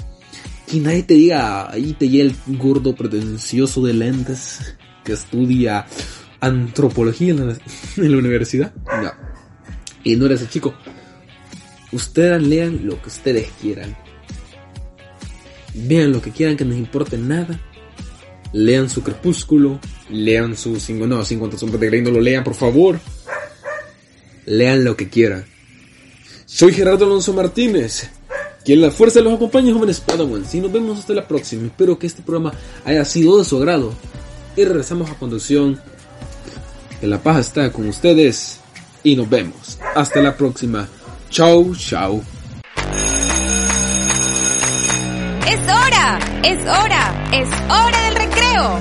Que 0.67 0.81
nadie 0.81 1.05
te 1.05 1.15
diga, 1.15 1.71
ahí 1.71 1.93
te 1.93 2.09
llega 2.09 2.25
el 2.25 2.59
gordo 2.59 2.95
pretencioso 2.95 3.85
de 3.85 3.95
lentes 3.95 4.77
que 5.05 5.13
estudia 5.13 5.87
antropología 6.41 7.31
en 7.97 8.13
la, 8.13 8.19
universidad. 8.19 8.75
No. 8.75 9.13
Y 10.03 10.17
no 10.17 10.27
eres 10.27 10.43
el 10.43 10.49
chico. 10.49 10.75
Ustedes 11.93 12.43
lean 12.43 12.87
lo 12.87 13.01
que 13.01 13.09
ustedes 13.09 13.49
quieran. 13.61 13.97
Vean 15.75 16.13
lo 16.13 16.21
que 16.21 16.31
quieran, 16.31 16.57
que 16.57 16.65
no 16.65 16.71
les 16.71 16.81
importe 16.81 17.17
nada. 17.17 17.61
Lean 18.53 18.89
su 18.91 19.03
crepúsculo. 19.03 19.79
Lean 20.11 20.57
su 20.57 20.81
50 20.81 21.25
sombras 21.59 21.81
de 21.81 21.87
Grey. 21.87 22.03
No 22.03 22.11
lo 22.11 22.21
lean, 22.21 22.43
por 22.43 22.55
favor 22.55 22.99
lean 24.47 24.85
lo 24.85 24.97
que 24.97 25.09
quieran. 25.09 25.45
Soy 26.47 26.73
Gerardo 26.73 27.05
Alonso 27.05 27.33
Martínez. 27.33 28.09
Que 28.65 28.77
la 28.77 28.91
fuerza 28.91 29.21
los 29.21 29.35
acompañe, 29.35 29.73
jóvenes 29.73 30.01
Padawans. 30.01 30.55
Y 30.55 30.61
nos 30.61 30.73
vemos 30.73 30.99
hasta 31.01 31.13
la 31.13 31.27
próxima. 31.27 31.67
Espero 31.67 31.99
que 31.99 32.07
este 32.07 32.23
programa 32.23 32.53
haya 32.85 33.05
sido 33.05 33.39
de 33.39 33.45
su 33.45 33.57
agrado. 33.57 33.93
Y 34.57 34.65
regresamos 34.65 35.11
a 35.11 35.15
conducción. 35.15 35.81
Que 37.01 37.07
la 37.07 37.23
paz 37.23 37.49
está 37.49 37.71
con 37.73 37.89
ustedes. 37.89 38.61
y 39.03 39.15
nos 39.15 39.29
vemos. 39.29 39.79
Hasta 39.95 40.21
la 40.21 40.37
próxima. 40.37 40.89
Chau, 41.31 41.75
chau. 41.77 42.23
Es 45.47 45.61
hora, 45.61 46.19
es 46.43 46.61
hora, 46.63 47.31
es 47.33 47.49
hora 47.69 48.03
del 48.03 48.15
recreo. 48.17 48.81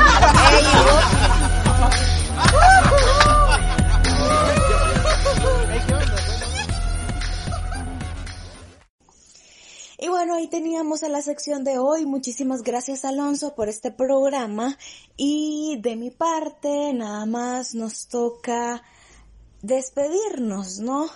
bueno, 10.24 10.38
ahí 10.38 10.48
teníamos 10.48 11.02
a 11.02 11.10
la 11.10 11.20
sección 11.20 11.64
de 11.64 11.76
hoy. 11.76 12.06
Muchísimas 12.06 12.62
gracias 12.62 13.04
Alonso 13.04 13.54
por 13.54 13.68
este 13.68 13.90
programa. 13.90 14.78
Y 15.18 15.78
de 15.82 15.96
mi 15.96 16.10
parte, 16.10 16.94
nada 16.94 17.26
más 17.26 17.74
nos 17.74 18.08
toca 18.08 18.82
despedirnos, 19.60 20.78
¿no? 20.78 21.10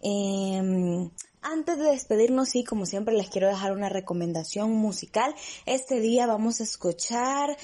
Eh, 0.00 1.10
antes 1.40 1.76
de 1.76 1.90
despedirnos, 1.90 2.50
sí, 2.50 2.62
como 2.62 2.86
siempre 2.86 3.16
les 3.16 3.30
quiero 3.30 3.48
dejar 3.48 3.72
una 3.72 3.88
recomendación 3.88 4.70
musical. 4.70 5.34
Este 5.66 5.98
día 5.98 6.28
vamos 6.28 6.60
a 6.60 6.62
escuchar 6.62 7.56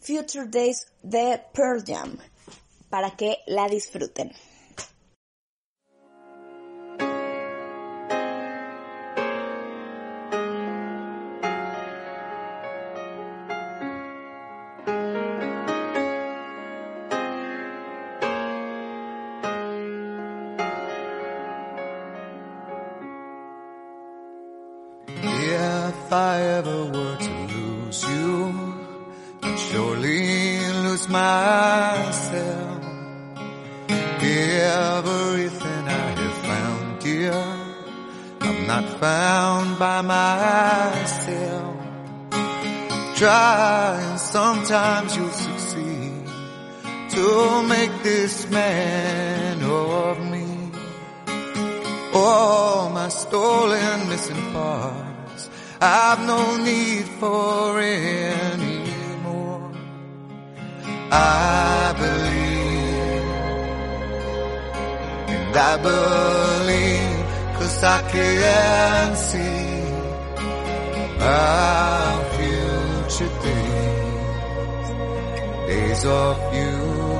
Future 0.00 0.46
Days 0.46 0.86
de 1.02 1.42
Pearl 1.52 1.84
Jam 1.86 2.16
para 2.88 3.14
que 3.14 3.40
la 3.46 3.68
disfruten. 3.68 4.32
If 25.62 26.12
I 26.12 26.40
ever 26.58 26.84
were 26.86 27.16
to 27.16 27.34
lose 27.54 28.02
you, 28.02 28.54
I'd 29.42 29.58
surely 29.58 30.58
lose 30.84 31.08
myself. 31.08 32.80
Everything 34.22 35.84
I 35.88 36.08
have 36.20 36.38
found 36.50 37.00
dear, 37.00 37.32
I'm 38.40 38.66
not 38.66 38.84
found 39.00 39.78
by 39.78 40.00
myself. 40.02 41.76
Try 43.16 43.98
and 44.08 44.18
sometimes 44.18 45.16
you'll 45.16 45.30
succeed 45.30 46.24
to 47.10 47.62
make 47.68 48.02
this 48.02 48.48
man 48.50 49.62
of 49.62 50.18
me. 50.30 50.48
All 52.14 52.90
my 52.90 53.08
stolen 53.08 54.08
missing 54.08 54.52
parts, 54.52 55.09
I've 55.82 56.26
no 56.26 56.58
need 56.58 57.06
for 57.18 57.80
any 57.80 58.84
more. 59.22 59.72
I 61.10 61.94
believe, 62.02 63.24
and 65.34 65.56
I 65.56 65.76
believe, 65.78 67.26
cause 67.58 67.82
I 67.82 68.02
can 68.12 69.16
see 69.16 69.80
our 71.18 72.24
future 72.36 73.32
days, 73.42 74.88
days 75.66 76.04
of 76.04 76.54
you 76.54 77.19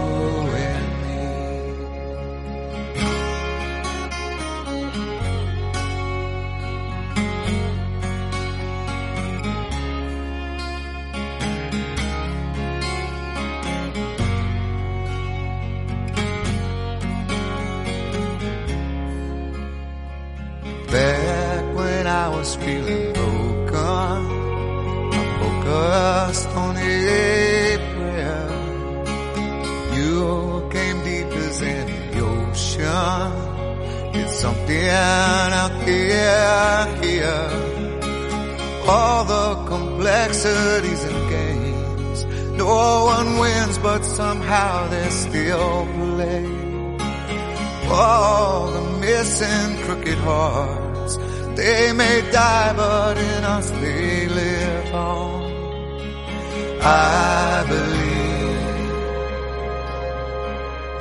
all 47.90 48.70
the 48.70 48.80
missing 49.00 49.78
crooked 49.84 50.18
hearts. 50.18 51.18
They 51.56 51.92
may 51.92 52.22
die, 52.30 52.72
but 52.76 53.18
in 53.18 53.44
us 53.44 53.70
they 53.70 54.28
live 54.28 54.94
on. 54.94 55.40
I 56.82 57.64
believe, 57.68 58.80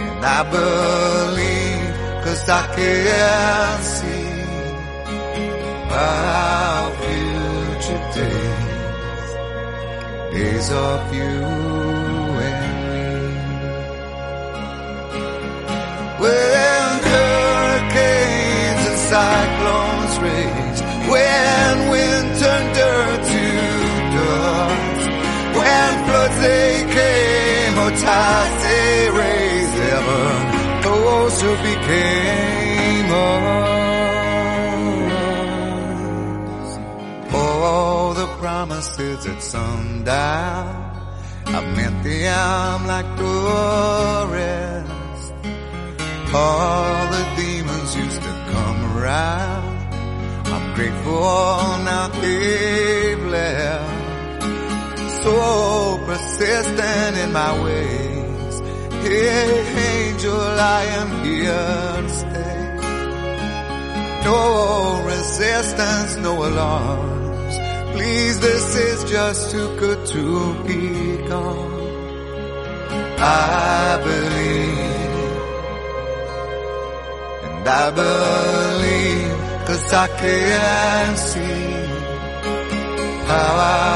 and 0.02 0.26
I 0.26 0.44
believe, 0.58 1.96
cause 2.26 2.50
I 2.50 2.64
can 2.76 3.82
see 3.82 4.30
our 5.92 6.92
future 7.02 8.04
days, 8.18 9.30
days 10.34 10.70
of 10.72 11.14
you 11.14 11.46
and 12.48 12.62
me. 12.90 13.08
When 16.20 16.79
they 26.42 26.74
came 26.98 27.76
oh, 27.78 27.86
or 27.86 27.92
tides 27.92 28.64
they 28.64 29.10
raised, 29.22 29.78
ever 29.98 30.26
closer 30.84 31.56
became 31.70 33.08
us. 33.12 33.50
All 37.34 38.14
the 38.14 38.28
promises 38.40 39.26
at 39.26 39.42
sundown, 39.42 40.66
I 41.46 41.62
meant 41.76 42.04
the 42.04 42.18
them 42.24 42.88
like 42.88 43.10
the 43.18 44.28
rest. 44.38 45.34
All 46.34 47.08
the 47.16 47.24
demons 47.38 47.96
used 47.96 48.22
to 48.22 48.34
come 48.54 48.80
around. 48.98 49.78
I'm 50.54 50.76
grateful 50.76 51.22
now 51.90 52.08
they've 52.22 53.26
left. 53.26 54.44
So 55.24 55.99
persistent 56.10 57.18
in 57.24 57.32
my 57.32 57.52
ways. 57.64 58.56
Hey, 59.04 59.50
angel, 59.94 60.42
I 60.78 60.82
am 61.02 61.10
here 61.24 62.02
to 62.06 62.10
stay. 62.22 62.60
No 64.26 64.40
resistance, 65.14 66.12
no 66.28 66.34
alarms. 66.50 67.56
Please, 67.94 68.40
this 68.40 68.68
is 68.88 68.98
just 69.16 69.52
too 69.52 69.70
good 69.84 70.02
to 70.16 70.24
be 70.68 70.84
gone. 71.32 71.78
I 73.20 74.02
believe 74.10 74.90
and 77.46 77.68
I 77.84 77.86
believe, 78.02 79.68
cause 79.68 79.94
I 80.06 80.08
can 80.22 81.18
see 81.30 81.70
how 83.30 83.54
our 83.70 83.89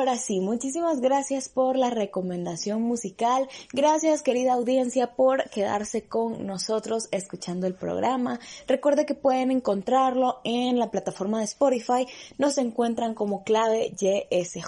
Ahora 0.00 0.16
sí, 0.16 0.40
muchísimas 0.40 1.02
gracias 1.02 1.50
por 1.50 1.76
la 1.76 1.90
recomendación 1.90 2.80
musical. 2.80 3.50
Gracias 3.70 4.22
querida 4.22 4.54
audiencia 4.54 5.14
por 5.14 5.50
quedarse 5.50 6.04
con 6.08 6.46
nosotros 6.46 7.08
escuchando 7.10 7.66
el 7.66 7.74
programa. 7.74 8.40
Recuerde 8.66 9.04
que 9.04 9.14
pueden 9.14 9.50
encontrarlo 9.50 10.40
en 10.42 10.78
la 10.78 10.90
plataforma 10.90 11.40
de 11.40 11.44
Spotify. 11.44 12.06
Nos 12.38 12.56
encuentran 12.56 13.12
como 13.12 13.44
clave 13.44 13.92
YSJ. 13.94 14.64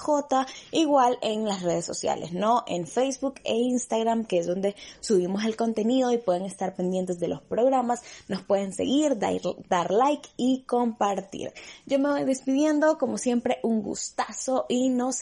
Igual 0.70 1.16
en 1.22 1.46
las 1.46 1.62
redes 1.62 1.86
sociales, 1.86 2.34
¿no? 2.34 2.64
En 2.66 2.86
Facebook 2.86 3.36
e 3.44 3.54
Instagram, 3.54 4.26
que 4.26 4.36
es 4.36 4.46
donde 4.46 4.76
subimos 5.00 5.46
el 5.46 5.56
contenido 5.56 6.12
y 6.12 6.18
pueden 6.18 6.42
estar 6.42 6.74
pendientes 6.74 7.18
de 7.20 7.28
los 7.28 7.40
programas. 7.40 8.02
Nos 8.28 8.42
pueden 8.42 8.74
seguir, 8.74 9.16
dar, 9.18 9.32
dar 9.70 9.92
like 9.92 10.28
y 10.36 10.64
compartir. 10.64 11.54
Yo 11.86 11.98
me 11.98 12.10
voy 12.10 12.24
despidiendo, 12.24 12.98
como 12.98 13.16
siempre, 13.16 13.60
un 13.62 13.80
gustazo 13.80 14.66
y 14.68 14.90
nos 14.90 15.21